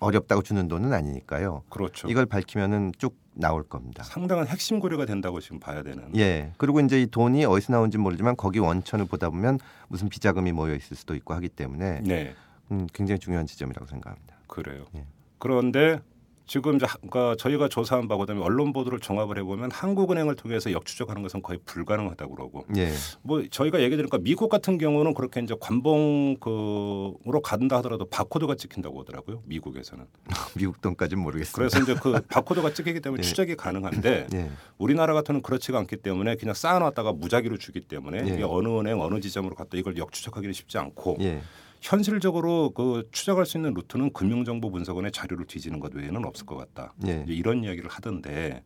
어렵다고 0.00 0.42
주는 0.42 0.68
돈은 0.68 0.92
아니니까요. 0.92 1.62
그렇죠. 1.68 2.08
이걸 2.08 2.26
밝히면은 2.26 2.92
쭉 2.98 3.16
나올 3.34 3.62
겁니다. 3.62 4.02
상당한 4.04 4.46
핵심 4.46 4.80
고려가 4.80 5.06
된다고 5.06 5.40
지금 5.40 5.60
봐야 5.60 5.82
되는. 5.82 6.14
예. 6.16 6.52
그리고 6.56 6.80
이제 6.80 7.00
이 7.00 7.06
돈이 7.06 7.44
어디서 7.44 7.72
나온지 7.72 7.98
모르지만 7.98 8.36
거기 8.36 8.58
원천을 8.58 9.06
보다 9.06 9.30
보면 9.30 9.58
무슨 9.88 10.08
비자금이 10.08 10.52
모여 10.52 10.74
있을 10.74 10.96
수도 10.96 11.14
있고 11.14 11.34
하기 11.34 11.48
때문에 11.48 12.00
네. 12.02 12.34
음, 12.70 12.86
굉장히 12.92 13.18
중요한 13.18 13.46
지점이라고 13.46 13.86
생각합니다. 13.86 14.36
그래요. 14.46 14.84
예. 14.96 15.04
그런데 15.38 16.00
지금 16.48 16.78
그러니까 16.78 17.36
저희가 17.38 17.68
조사한 17.68 18.08
바 18.08 18.16
그다음에 18.16 18.42
언론 18.42 18.72
보도를 18.72 18.98
종합을 19.00 19.38
해보면 19.38 19.70
한국은행을 19.70 20.34
통해서 20.34 20.72
역추적하는 20.72 21.22
것은 21.22 21.42
거의 21.42 21.60
불가능하다고 21.66 22.34
그러고 22.34 22.64
예. 22.76 22.90
뭐 23.22 23.44
저희가 23.48 23.80
얘기 23.82 23.96
드리니까 23.96 24.16
미국 24.18 24.48
같은 24.48 24.78
경우는 24.78 25.12
그렇게 25.12 25.40
이제 25.40 25.54
관봉 25.60 26.38
그으로 26.40 27.42
간다 27.42 27.76
하더라도 27.76 28.06
바코드가 28.06 28.54
찍힌다고 28.54 29.00
하더라고요. 29.00 29.42
미국에서는. 29.44 30.06
미국 30.56 30.80
돈까지는 30.80 31.22
모르겠습니다. 31.22 31.56
그래서 31.56 31.80
이제 31.80 32.00
그 32.02 32.18
바코드가 32.28 32.72
찍히기 32.72 33.00
때문에 33.00 33.20
예. 33.22 33.28
추적이 33.28 33.54
가능한데 33.54 34.28
예. 34.32 34.50
우리나라 34.78 35.12
같은 35.12 35.42
그렇지가 35.42 35.78
않기 35.80 35.98
때문에 35.98 36.36
그냥 36.36 36.54
쌓아놨다가 36.54 37.12
무작위로 37.12 37.58
주기 37.58 37.80
때문에 37.80 38.38
예. 38.38 38.42
어느 38.42 38.68
은행 38.68 39.02
어느 39.02 39.20
지점으로 39.20 39.54
갔다 39.54 39.76
이걸 39.76 39.98
역추적하기는 39.98 40.54
쉽지 40.54 40.78
않고 40.78 41.18
예. 41.20 41.42
현실적으로 41.80 42.70
그 42.70 43.08
추적할 43.12 43.46
수 43.46 43.56
있는 43.56 43.74
루트는 43.74 44.12
금융정보 44.12 44.70
분석원의 44.70 45.12
자료를 45.12 45.46
뒤지는 45.46 45.80
것 45.80 45.94
외에는 45.94 46.24
없을 46.24 46.46
것 46.46 46.56
같다. 46.56 46.92
예. 47.06 47.24
이런 47.28 47.64
이야기를 47.64 47.88
하던데 47.88 48.62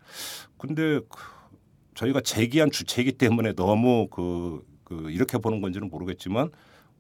근데 0.59 1.01
그 1.01 1.19
저희가 1.95 2.21
제기한 2.23 2.71
주체이기 2.71 3.13
때문에 3.13 3.53
너무 3.55 4.09
그, 4.09 4.65
그 4.85 5.11
이렇게 5.11 5.39
보는 5.39 5.61
건지는 5.61 5.91
모르겠지만 5.91 6.51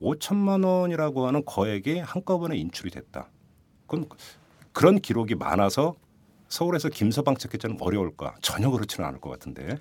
5천만 0.00 0.66
원이라고 0.66 1.26
하는 1.26 1.44
거액이 1.44 1.98
한꺼번에 2.00 2.56
인출이 2.56 2.90
됐다. 2.90 3.30
그건 3.86 4.08
그런 4.72 5.00
기록이 5.00 5.34
많아서 5.34 5.94
서울에서 6.48 6.90
김서방 6.90 7.36
찾기처럼 7.36 7.78
어려울까? 7.80 8.34
전혀 8.42 8.70
그렇지는 8.70 9.08
않을 9.08 9.20
것 9.20 9.30
같은데. 9.30 9.76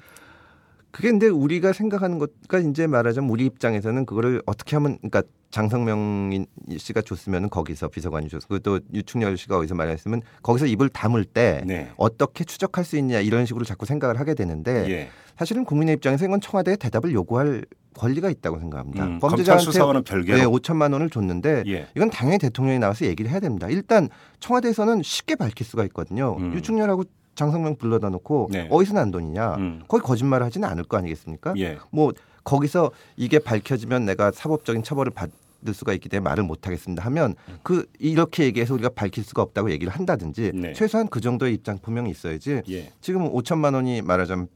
그게 0.92 1.10
근데 1.10 1.28
우리가 1.28 1.74
생각하는 1.74 2.20
것과 2.20 2.60
이제 2.60 2.88
말하자면 2.88 3.30
우리 3.30 3.46
입장에서는 3.46 4.06
그거를 4.06 4.42
어떻게 4.46 4.76
하면 4.76 4.98
그러니까 4.98 5.24
장성명 5.50 6.46
씨가 6.78 7.02
줬으면 7.02 7.50
거기서 7.50 7.90
비서관이 7.90 8.30
줬고 8.30 8.48
그또 8.48 8.80
유충렬 8.94 9.38
씨가 9.38 9.58
어디서 9.58 9.76
말했으면 9.76 10.22
거기서 10.42 10.66
입을 10.66 10.90
다물 10.90 11.26
때 11.26 11.62
네. 11.66 11.90
어떻게 11.98 12.44
추적할 12.44 12.86
수 12.86 12.98
있냐 12.98 13.20
이런 13.20 13.46
식으로 13.46 13.66
자꾸 13.66 13.86
생각을 13.86 14.20
하게 14.20 14.34
되는데 14.34 14.90
예. 14.90 15.10
사실은 15.38 15.66
국민의 15.66 15.96
입장에서 15.96 16.26
이건 16.26 16.40
청와대에 16.40 16.78
대답을 16.78 17.14
요구할 17.14 17.66
권리가 17.94 18.30
있다고 18.30 18.60
생각합니다. 18.60 19.06
음, 19.06 19.20
검찰 19.20 19.30
범죄자한테 19.30 19.66
수사와는 19.66 20.04
별개로. 20.04 20.38
네, 20.38 20.46
5천만 20.46 20.94
원을 20.94 21.10
줬는데 21.10 21.64
예. 21.68 21.88
이건 21.96 22.10
당연히 22.10 22.38
대통령이 22.40 22.80
나와서 22.80 23.06
얘기를 23.06 23.30
해야 23.30 23.40
됩니다. 23.40 23.68
일단 23.70 24.10
청와대에서는 24.40 25.04
쉽게 25.04 25.36
밝힐 25.36 25.66
수가 25.66 25.84
있거든요. 25.86 26.38
음. 26.40 26.54
유충렬하고 26.54 27.04
장성명 27.36 27.76
불러다 27.78 28.10
놓고 28.10 28.50
네. 28.52 28.68
어디서 28.70 28.94
난 28.94 29.12
돈이냐. 29.12 29.56
음. 29.56 29.84
거기 29.88 30.04
거짓말을 30.04 30.46
하지는 30.46 30.68
않을 30.68 30.84
거 30.84 30.98
아니겠습니까? 30.98 31.54
예. 31.58 31.78
뭐 31.92 32.12
거기서 32.44 32.92
이게 33.18 33.40
밝혀지면 33.40 34.06
내가 34.06 34.32
사법적인 34.32 34.84
처벌을 34.84 35.12
받을 35.12 35.74
수가 35.74 35.94
있기 35.94 36.10
때문에 36.10 36.30
말을 36.30 36.44
못 36.44 36.66
하겠습니다 36.66 37.04
하면 37.06 37.36
그 37.64 37.86
이렇게 38.00 38.46
얘기해서 38.46 38.74
우리가 38.74 38.90
밝힐 38.90 39.24
수가 39.24 39.42
없다고 39.44 39.72
얘기를 39.72 39.94
한다든지 39.94 40.52
네. 40.54 40.74
최소한 40.74 41.08
그 41.08 41.22
정도의 41.22 41.54
입장 41.54 41.78
표명이 41.78 42.10
있어야지 42.10 42.62
예. 42.70 42.92
지금 43.00 43.32
5천만 43.32 43.76
원이 43.76 44.02
말하자면 44.02 44.48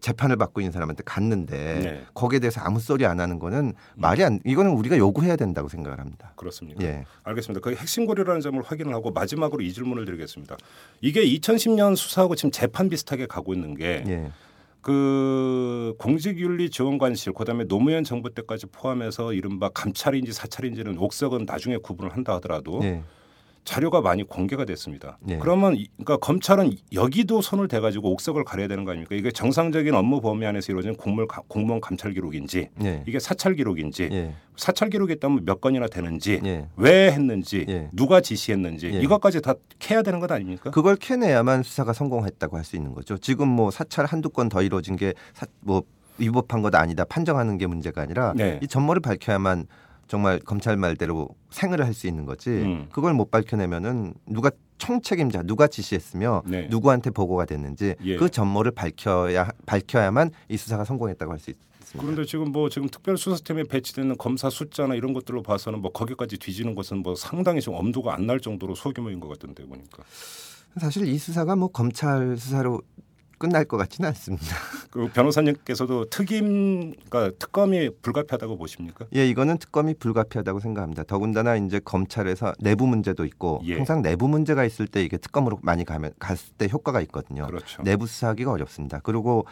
재판을 0.00 0.36
받고 0.36 0.60
있는 0.60 0.72
사람한테 0.72 1.02
갔는데 1.04 1.80
네. 1.80 2.06
거기에 2.14 2.38
대해서 2.38 2.60
아무 2.60 2.80
소리 2.80 3.06
안 3.06 3.20
하는 3.20 3.38
거는 3.38 3.74
말이 3.94 4.24
안 4.24 4.40
이거는 4.44 4.72
우리가 4.72 4.98
요구해야 4.98 5.36
된다고 5.36 5.68
생각을 5.68 6.00
합니다. 6.00 6.32
그렇습니까? 6.36 6.82
예. 6.82 7.04
알겠습니다. 7.22 7.60
그 7.60 7.74
핵심 7.74 8.06
고려라는 8.06 8.40
점을 8.40 8.60
확인을 8.62 8.94
하고 8.94 9.10
마지막으로 9.10 9.62
이 9.62 9.72
질문을 9.72 10.04
드리겠습니다. 10.04 10.56
이게 11.00 11.24
2010년 11.24 11.96
수사하고 11.96 12.34
지금 12.34 12.50
재판 12.50 12.88
비슷하게 12.88 13.26
가고 13.26 13.54
있는 13.54 13.74
게 13.74 14.04
예. 14.06 14.30
그 14.80 15.94
공직윤리지원관실 15.98 17.34
그다음에 17.34 17.64
노무현 17.64 18.02
정부 18.02 18.32
때까지 18.32 18.66
포함해서 18.66 19.34
이른바 19.34 19.68
감찰인지 19.68 20.32
사찰인지는 20.32 20.98
옥석은 20.98 21.44
나중에 21.44 21.76
구분을 21.76 22.12
한다 22.14 22.34
하더라도 22.36 22.80
예. 22.82 23.02
자료가 23.64 24.00
많이 24.00 24.22
공개가 24.24 24.64
됐습니다. 24.64 25.18
네. 25.20 25.38
그러면 25.38 25.76
이- 25.76 25.86
그러니까 25.98 26.16
검찰은 26.16 26.72
여기도 26.92 27.42
손을 27.42 27.68
대가지고 27.68 28.10
옥석을 28.12 28.42
가려야 28.44 28.68
되는 28.68 28.84
거 28.84 28.90
아닙니까? 28.92 29.14
이게 29.14 29.30
정상적인 29.30 29.94
업무 29.94 30.20
범위 30.20 30.46
안에서 30.46 30.72
이루어진 30.72 30.94
공무원, 30.96 31.28
가- 31.28 31.42
공무원 31.46 31.80
감찰 31.80 32.12
기록인지 32.12 32.70
예. 32.82 33.04
이게 33.06 33.18
사찰 33.20 33.54
기록인지 33.54 34.08
예. 34.12 34.34
사찰 34.56 34.88
기록이 34.90 35.12
있다면 35.14 35.44
몇 35.44 35.60
건이나 35.60 35.86
되는지 35.88 36.40
예. 36.44 36.66
왜 36.76 37.12
했는지 37.12 37.66
예. 37.68 37.88
누가 37.92 38.20
지시했는지 38.20 38.90
예. 38.94 39.00
이것까지 39.00 39.40
다 39.42 39.54
캐야 39.78 40.02
되는 40.02 40.20
것 40.20 40.30
아닙니까? 40.32 40.70
그걸 40.70 40.96
캐내야만 40.96 41.62
수사가 41.62 41.92
성공했다고 41.92 42.56
할 42.56 42.64
수 42.64 42.76
있는 42.76 42.92
거죠. 42.94 43.18
지금 43.18 43.48
뭐 43.48 43.70
사찰 43.70 44.04
한두 44.06 44.30
건 44.30 44.48
더 44.48 44.62
이루어진 44.62 44.96
게뭐 44.96 45.82
위법한 46.18 46.60
것 46.62 46.74
아니다 46.74 47.04
판정하는 47.04 47.56
게 47.56 47.66
문제가 47.66 48.02
아니라 48.02 48.32
네. 48.36 48.58
이 48.62 48.66
전모를 48.66 49.00
밝혀야만 49.00 49.66
정말 50.10 50.40
검찰 50.40 50.76
말대로 50.76 51.28
생을 51.50 51.84
할 51.84 51.94
수 51.94 52.08
있는 52.08 52.24
거지 52.26 52.50
음. 52.50 52.88
그걸 52.90 53.14
못 53.14 53.30
밝혀내면은 53.30 54.12
누가 54.26 54.50
총책임자 54.78 55.44
누가 55.44 55.68
지시했으며 55.68 56.42
네. 56.46 56.66
누구한테 56.68 57.10
보고가 57.10 57.44
됐는지 57.44 57.94
예. 58.04 58.16
그 58.16 58.28
전모를 58.28 58.72
밝혀야 58.72 59.50
밝혀야만 59.66 60.32
이 60.48 60.56
수사가 60.56 60.84
성공했다고 60.84 61.30
할 61.30 61.38
수 61.38 61.50
있습니다. 61.50 61.70
그런데 62.00 62.24
지금 62.24 62.50
뭐 62.50 62.68
지금 62.68 62.88
특별 62.88 63.16
수사팀에 63.16 63.64
배치되는 63.64 64.16
검사 64.16 64.50
숫자나 64.50 64.96
이런 64.96 65.12
것들로 65.12 65.42
봐서는 65.42 65.80
뭐 65.80 65.92
거기까지 65.92 66.38
뒤지는 66.38 66.74
것은 66.74 66.98
뭐 66.98 67.14
상당히 67.14 67.60
좀 67.60 67.74
엄두가 67.74 68.14
안 68.14 68.26
날 68.26 68.40
정도로 68.40 68.74
소규모인 68.74 69.20
것 69.20 69.28
같던데 69.28 69.64
보니까 69.64 70.02
사실 70.80 71.06
이 71.06 71.18
수사가 71.18 71.54
뭐 71.56 71.68
검찰 71.68 72.36
수사로 72.36 72.80
끝날 73.40 73.64
것 73.64 73.78
같지는 73.78 74.06
않습니다. 74.08 74.44
그 74.92 75.08
변호사님께서도 75.08 76.10
특임 76.10 76.92
그러니까 77.08 77.30
특검이 77.38 77.88
불가피하다고 78.02 78.58
보십니까? 78.58 79.06
예, 79.16 79.26
이거는 79.26 79.56
특검이 79.56 79.94
불가피하다고 79.94 80.60
생각합니다. 80.60 81.04
더군다나 81.04 81.56
이제 81.56 81.80
검찰에서 81.82 82.52
내부 82.60 82.86
문제도 82.86 83.24
있고 83.24 83.62
예. 83.64 83.76
항상 83.76 84.02
내부 84.02 84.28
문제가 84.28 84.62
있을 84.66 84.86
때 84.86 85.02
이게 85.02 85.16
특검으로 85.16 85.58
많이 85.62 85.86
가면 85.86 86.12
갔을 86.18 86.52
때 86.58 86.68
효과가 86.70 87.00
있거든요. 87.02 87.46
그렇죠. 87.46 87.82
내부 87.82 88.06
수사하기가 88.06 88.52
어렵습니다. 88.52 89.00
그리고 89.02 89.46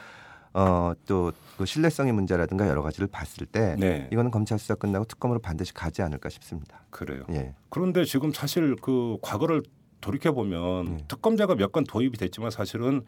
어또 0.53 1.33
그 1.57 1.65
신뢰성의 1.65 2.13
문제라든가 2.13 2.69
여러 2.69 2.83
가지를 2.83 3.07
봤을 3.07 3.47
때 3.47 3.75
네. 3.79 4.07
이거는 4.13 4.31
검찰 4.31 4.59
수사 4.59 4.75
끝나고 4.75 5.07
특검으로 5.07 5.39
반드시 5.41 5.73
가지 5.73 6.03
않을까 6.03 6.29
싶습니다. 6.29 6.83
그래요. 6.91 7.25
예. 7.33 7.55
그런데 7.71 8.05
지금 8.05 8.33
사실 8.35 8.77
그 8.83 9.17
과거를 9.23 9.63
돌이켜 10.03 10.33
보면 10.33 10.85
네. 10.85 11.05
특검제가 11.09 11.55
몇 11.55 11.73
건 11.73 11.85
도입이 11.85 12.19
됐지만 12.19 12.51
사실은 12.51 13.03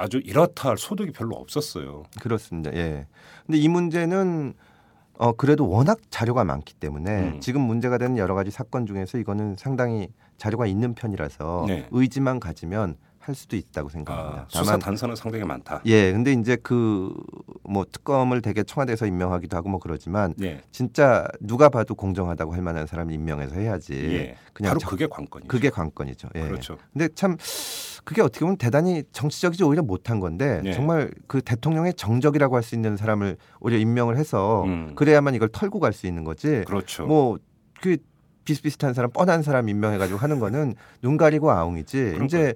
아주 0.00 0.20
이렇다 0.24 0.70
할 0.70 0.78
소득이 0.78 1.12
별로 1.12 1.36
없었어요. 1.36 2.04
그렇습니다. 2.20 2.72
예. 2.74 3.06
근데 3.46 3.58
이 3.58 3.68
문제는 3.68 4.54
어 5.18 5.32
그래도 5.32 5.68
워낙 5.68 5.98
자료가 6.08 6.44
많기 6.44 6.74
때문에 6.74 7.34
음. 7.34 7.40
지금 7.40 7.60
문제가 7.60 7.98
되는 7.98 8.16
여러 8.16 8.34
가지 8.34 8.50
사건 8.50 8.86
중에서 8.86 9.18
이거는 9.18 9.56
상당히 9.58 10.08
자료가 10.38 10.66
있는 10.66 10.94
편이라서 10.94 11.64
네. 11.68 11.86
의지만 11.90 12.40
가지면 12.40 12.96
할 13.20 13.34
수도 13.34 13.54
있다고 13.56 13.90
생각합니다. 13.90 14.42
아, 14.42 14.46
수사 14.48 14.78
단서는 14.78 15.14
상당히 15.14 15.44
많다. 15.44 15.82
예, 15.86 16.10
근데 16.12 16.32
이제 16.32 16.56
그 16.56 17.12
뭐 17.62 17.84
특검을 17.84 18.42
되게 18.42 18.64
청와대에서 18.64 19.06
임명하기도 19.06 19.56
하고 19.56 19.68
뭐 19.68 19.78
그러지만 19.78 20.34
네. 20.36 20.60
진짜 20.72 21.28
누가 21.38 21.68
봐도 21.68 21.94
공정하다고 21.94 22.52
할 22.52 22.62
만한 22.62 22.84
사람을 22.88 23.14
임명해서 23.14 23.54
해야지. 23.60 23.92
예. 23.94 24.34
그냥 24.52 24.70
바로 24.70 24.80
저- 24.80 24.88
그게 24.88 25.06
관건이죠. 25.06 25.46
그게 25.46 25.70
관건이죠. 25.70 26.30
예. 26.34 26.40
그렇죠. 26.48 26.78
근데 26.92 27.08
참 27.14 27.36
그게 28.04 28.22
어떻게 28.22 28.40
보면 28.40 28.56
대단히 28.56 29.04
정치적이지 29.12 29.62
오히려 29.62 29.82
못한 29.84 30.18
건데 30.18 30.60
네. 30.64 30.72
정말 30.72 31.12
그 31.28 31.40
대통령의 31.42 31.94
정적이라고 31.94 32.56
할 32.56 32.64
수 32.64 32.74
있는 32.74 32.96
사람을 32.96 33.36
오히려 33.60 33.78
임명을 33.78 34.16
해서 34.16 34.64
음. 34.64 34.94
그래야만 34.96 35.36
이걸 35.36 35.48
털고 35.52 35.78
갈 35.78 35.92
수 35.92 36.08
있는 36.08 36.24
거지. 36.24 36.64
그렇죠. 36.66 37.06
뭐그 37.06 37.98
비슷비슷한 38.44 38.94
사람 38.94 39.12
뻔한 39.12 39.42
사람 39.44 39.68
임명해가지고 39.68 40.18
하는 40.18 40.40
거는 40.40 40.74
눈 41.02 41.16
가리고 41.16 41.52
아웅이지. 41.52 42.18
이제 42.24 42.54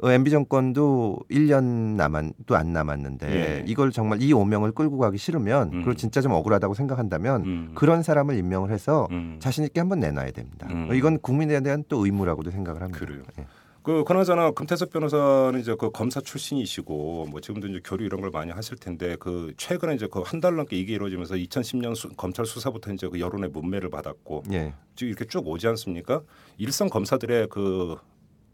어, 0.00 0.10
MB 0.10 0.30
정권도 0.30 1.18
1년 1.30 1.64
남았 1.96 2.32
또안 2.46 2.72
남았는데 2.72 3.30
예. 3.30 3.64
이걸 3.66 3.90
정말 3.90 4.22
이 4.22 4.32
오명을 4.32 4.72
끌고 4.72 4.98
가기 4.98 5.18
싫으면 5.18 5.72
음. 5.72 5.78
그걸 5.80 5.96
진짜 5.96 6.20
좀 6.20 6.32
억울하다고 6.32 6.74
생각한다면 6.74 7.42
음. 7.44 7.72
그런 7.74 8.02
사람을 8.02 8.36
임명을 8.36 8.70
해서 8.70 9.08
음. 9.10 9.38
자신 9.40 9.64
있게 9.64 9.80
한번 9.80 9.98
내놔야 10.00 10.30
됩니다. 10.30 10.68
음. 10.70 10.88
어, 10.90 10.94
이건 10.94 11.18
국민에 11.18 11.60
대한 11.60 11.82
또 11.88 12.04
의무라고도 12.04 12.50
생각을 12.50 12.82
합니다. 12.82 12.98
그래요. 13.04 13.22
예. 13.40 13.46
그 13.82 14.04
그나저나 14.04 14.50
금태섭 14.50 14.90
변호사는 14.90 15.58
이제 15.60 15.74
그 15.78 15.90
검사 15.90 16.20
출신이시고 16.20 17.26
뭐 17.30 17.40
지금도 17.40 17.68
이제 17.68 17.80
교류 17.82 18.04
이런 18.04 18.20
걸 18.20 18.30
많이 18.30 18.50
하실 18.52 18.76
텐데 18.76 19.16
그 19.18 19.54
최근에 19.56 19.94
이제 19.94 20.06
그 20.06 20.22
한 20.22 20.40
달 20.42 20.56
넘게 20.56 20.76
이게 20.76 20.92
이루어지면서 20.92 21.36
2010년 21.36 21.94
수, 21.96 22.08
검찰 22.10 22.44
수사부터 22.44 22.92
이제 22.92 23.08
그 23.08 23.18
여론의 23.18 23.48
문매를 23.50 23.88
받았고 23.88 24.42
예. 24.52 24.74
지금 24.94 25.08
이렇게 25.08 25.24
쭉 25.24 25.46
오지 25.48 25.66
않습니까? 25.68 26.20
일선 26.58 26.90
검사들의 26.90 27.48
그 27.50 27.96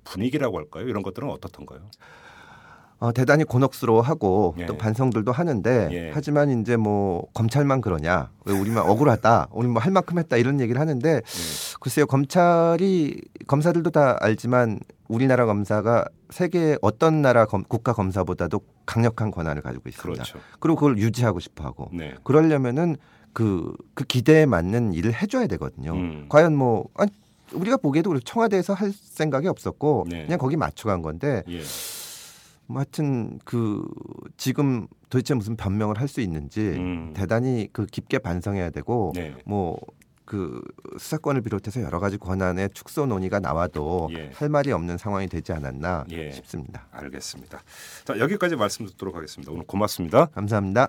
분위기라고 0.04 0.58
할까요? 0.58 0.86
이런 0.88 1.02
것들은 1.02 1.28
어떻던가요? 1.30 1.80
어, 3.00 3.12
대단히 3.12 3.44
곤혹스러워하고 3.44 4.54
예. 4.58 4.66
또 4.66 4.78
반성들도 4.78 5.30
하는데 5.32 5.88
예. 5.92 6.10
하지만 6.14 6.60
이제 6.60 6.76
뭐 6.76 7.26
검찰만 7.34 7.80
그러냐 7.80 8.30
왜 8.46 8.58
우리만 8.58 8.88
억울하다 8.88 9.48
우리 9.50 9.68
뭐 9.68 9.82
할 9.82 9.90
만큼 9.92 10.18
했다 10.18 10.36
이런 10.36 10.60
얘기를 10.60 10.80
하는데 10.80 11.08
예. 11.16 11.20
글쎄요 11.80 12.06
검찰이 12.06 13.20
검사들도 13.46 13.90
다 13.90 14.16
알지만 14.20 14.78
우리나라 15.08 15.44
검사가 15.44 16.06
세계 16.30 16.78
어떤 16.80 17.20
나라 17.20 17.44
검- 17.46 17.64
국가 17.68 17.92
검사보다도 17.92 18.60
강력한 18.86 19.30
권한을 19.30 19.60
가지고 19.62 19.88
있습니다. 19.88 20.22
그렇죠. 20.22 20.38
그리고 20.60 20.76
그걸 20.76 20.96
유지하고 20.98 21.40
싶어하고 21.40 21.90
네. 21.92 22.14
그러려면은 22.22 22.96
그, 23.34 23.74
그 23.94 24.04
기대에 24.04 24.46
맞는 24.46 24.94
일을 24.94 25.12
해줘야 25.20 25.46
되거든요. 25.48 25.92
음. 25.92 26.26
과연 26.28 26.54
뭐 26.56 26.86
아니, 26.94 27.10
우리가 27.54 27.76
보기에도 27.76 28.10
그렇고 28.10 28.24
청와대에서 28.24 28.74
할 28.74 28.92
생각이 28.92 29.48
없었고 29.48 30.06
네. 30.08 30.24
그냥 30.24 30.38
거기 30.38 30.56
맞춰간 30.56 31.02
건데 31.02 31.42
예. 31.48 31.60
뭐 32.66 32.78
하여튼 32.78 33.38
그 33.44 33.86
지금 34.36 34.86
도대체 35.10 35.34
무슨 35.34 35.56
변명을 35.56 36.00
할 36.00 36.08
수 36.08 36.20
있는지 36.20 36.60
음. 36.60 37.12
대단히 37.14 37.68
그 37.72 37.86
깊게 37.86 38.18
반성해야 38.18 38.70
되고 38.70 39.12
네. 39.14 39.34
뭐그 39.44 40.62
수사권을 40.98 41.42
비롯해서 41.42 41.82
여러 41.82 41.98
가지 41.98 42.16
권한의 42.18 42.70
축소 42.74 43.06
논의가 43.06 43.40
나와도 43.40 44.10
예. 44.16 44.30
할 44.34 44.48
말이 44.48 44.72
없는 44.72 44.96
상황이 44.98 45.26
되지 45.28 45.52
않았나 45.52 46.04
예. 46.10 46.30
싶습니다. 46.32 46.86
알겠습니다. 46.90 47.62
자 48.04 48.18
여기까지 48.18 48.56
말씀 48.56 48.86
듣도록 48.86 49.16
하겠습니다. 49.16 49.52
오늘 49.52 49.64
고맙습니다. 49.64 50.26
감사합니다. 50.26 50.88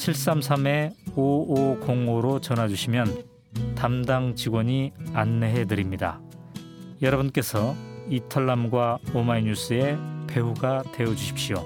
733-5505로 0.00 2.40
전화 2.40 2.68
주시면 2.68 3.24
담당 3.74 4.34
직원이 4.34 4.94
안내해 5.12 5.66
드립니다. 5.66 6.22
여러분께서 7.02 7.76
이털남과 8.08 9.00
오마이뉴스의 9.14 9.98
배우가 10.26 10.84
되어 10.92 11.14
주십시오. 11.14 11.62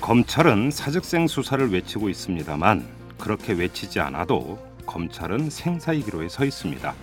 검찰은 0.00 0.70
사직생 0.70 1.26
수사를 1.26 1.72
외치고 1.72 2.08
있습니다만 2.10 2.86
그렇게 3.18 3.54
외치지 3.54 3.98
않아도 4.00 4.58
검찰은 4.84 5.48
생사이기로에 5.48 6.28
서 6.28 6.44
있습니다. 6.44 6.94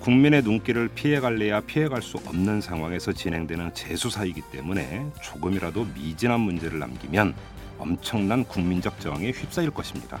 국민의 0.00 0.42
눈길을 0.42 0.88
피해갈래야 0.94 1.60
피해갈 1.60 2.00
수 2.00 2.16
없는 2.16 2.60
상황에서 2.62 3.12
진행되는 3.12 3.74
재수사이기 3.74 4.42
때문에 4.50 5.06
조금이라도 5.22 5.86
미진한 5.94 6.40
문제를 6.40 6.78
남기면 6.78 7.34
엄청난 7.78 8.44
국민적 8.44 8.98
저항에 9.00 9.30
휩싸일 9.30 9.70
것입니다. 9.70 10.18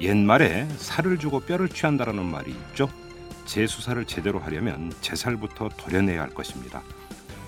옛말에 0.00 0.68
살을 0.76 1.18
주고 1.18 1.40
뼈를 1.40 1.68
취한다라는 1.68 2.24
말이 2.24 2.52
있죠. 2.52 2.88
재수사를 3.46 4.04
제대로 4.06 4.38
하려면 4.38 4.92
제살부터 5.00 5.70
도려내야 5.76 6.22
할 6.22 6.30
것입니다. 6.30 6.82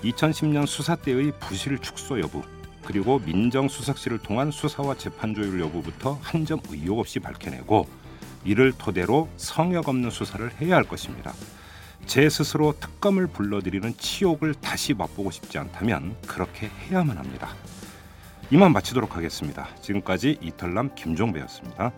2010년 0.03 0.67
수사 0.67 0.95
때의 0.95 1.31
부실 1.39 1.79
축소 1.79 2.19
여부 2.19 2.43
그리고 2.85 3.19
민정수석실을 3.19 4.19
통한 4.19 4.51
수사와 4.51 4.95
재판 4.95 5.33
조율 5.33 5.59
여부부터 5.61 6.19
한 6.21 6.45
점 6.45 6.59
의혹 6.69 6.99
없이 6.99 7.19
밝혀내고 7.19 7.87
이를 8.45 8.73
토대로 8.77 9.29
성역 9.37 9.89
없는 9.89 10.09
수사를 10.09 10.49
해야 10.61 10.75
할 10.75 10.83
것입니다. 10.83 11.33
제 12.05 12.29
스스로 12.29 12.73
특검을 12.79 13.27
불러들이는 13.27 13.97
치욕을 13.97 14.53
다시 14.55 14.93
맛보고 14.93 15.29
싶지 15.31 15.57
않다면 15.57 16.15
그렇게 16.25 16.69
해야만 16.69 17.17
합니다. 17.17 17.49
이만 18.49 18.71
마치도록 18.71 19.17
하겠습니다. 19.17 19.67
지금까지 19.81 20.37
이털남 20.41 20.95
김종배였습니다. 20.95 21.91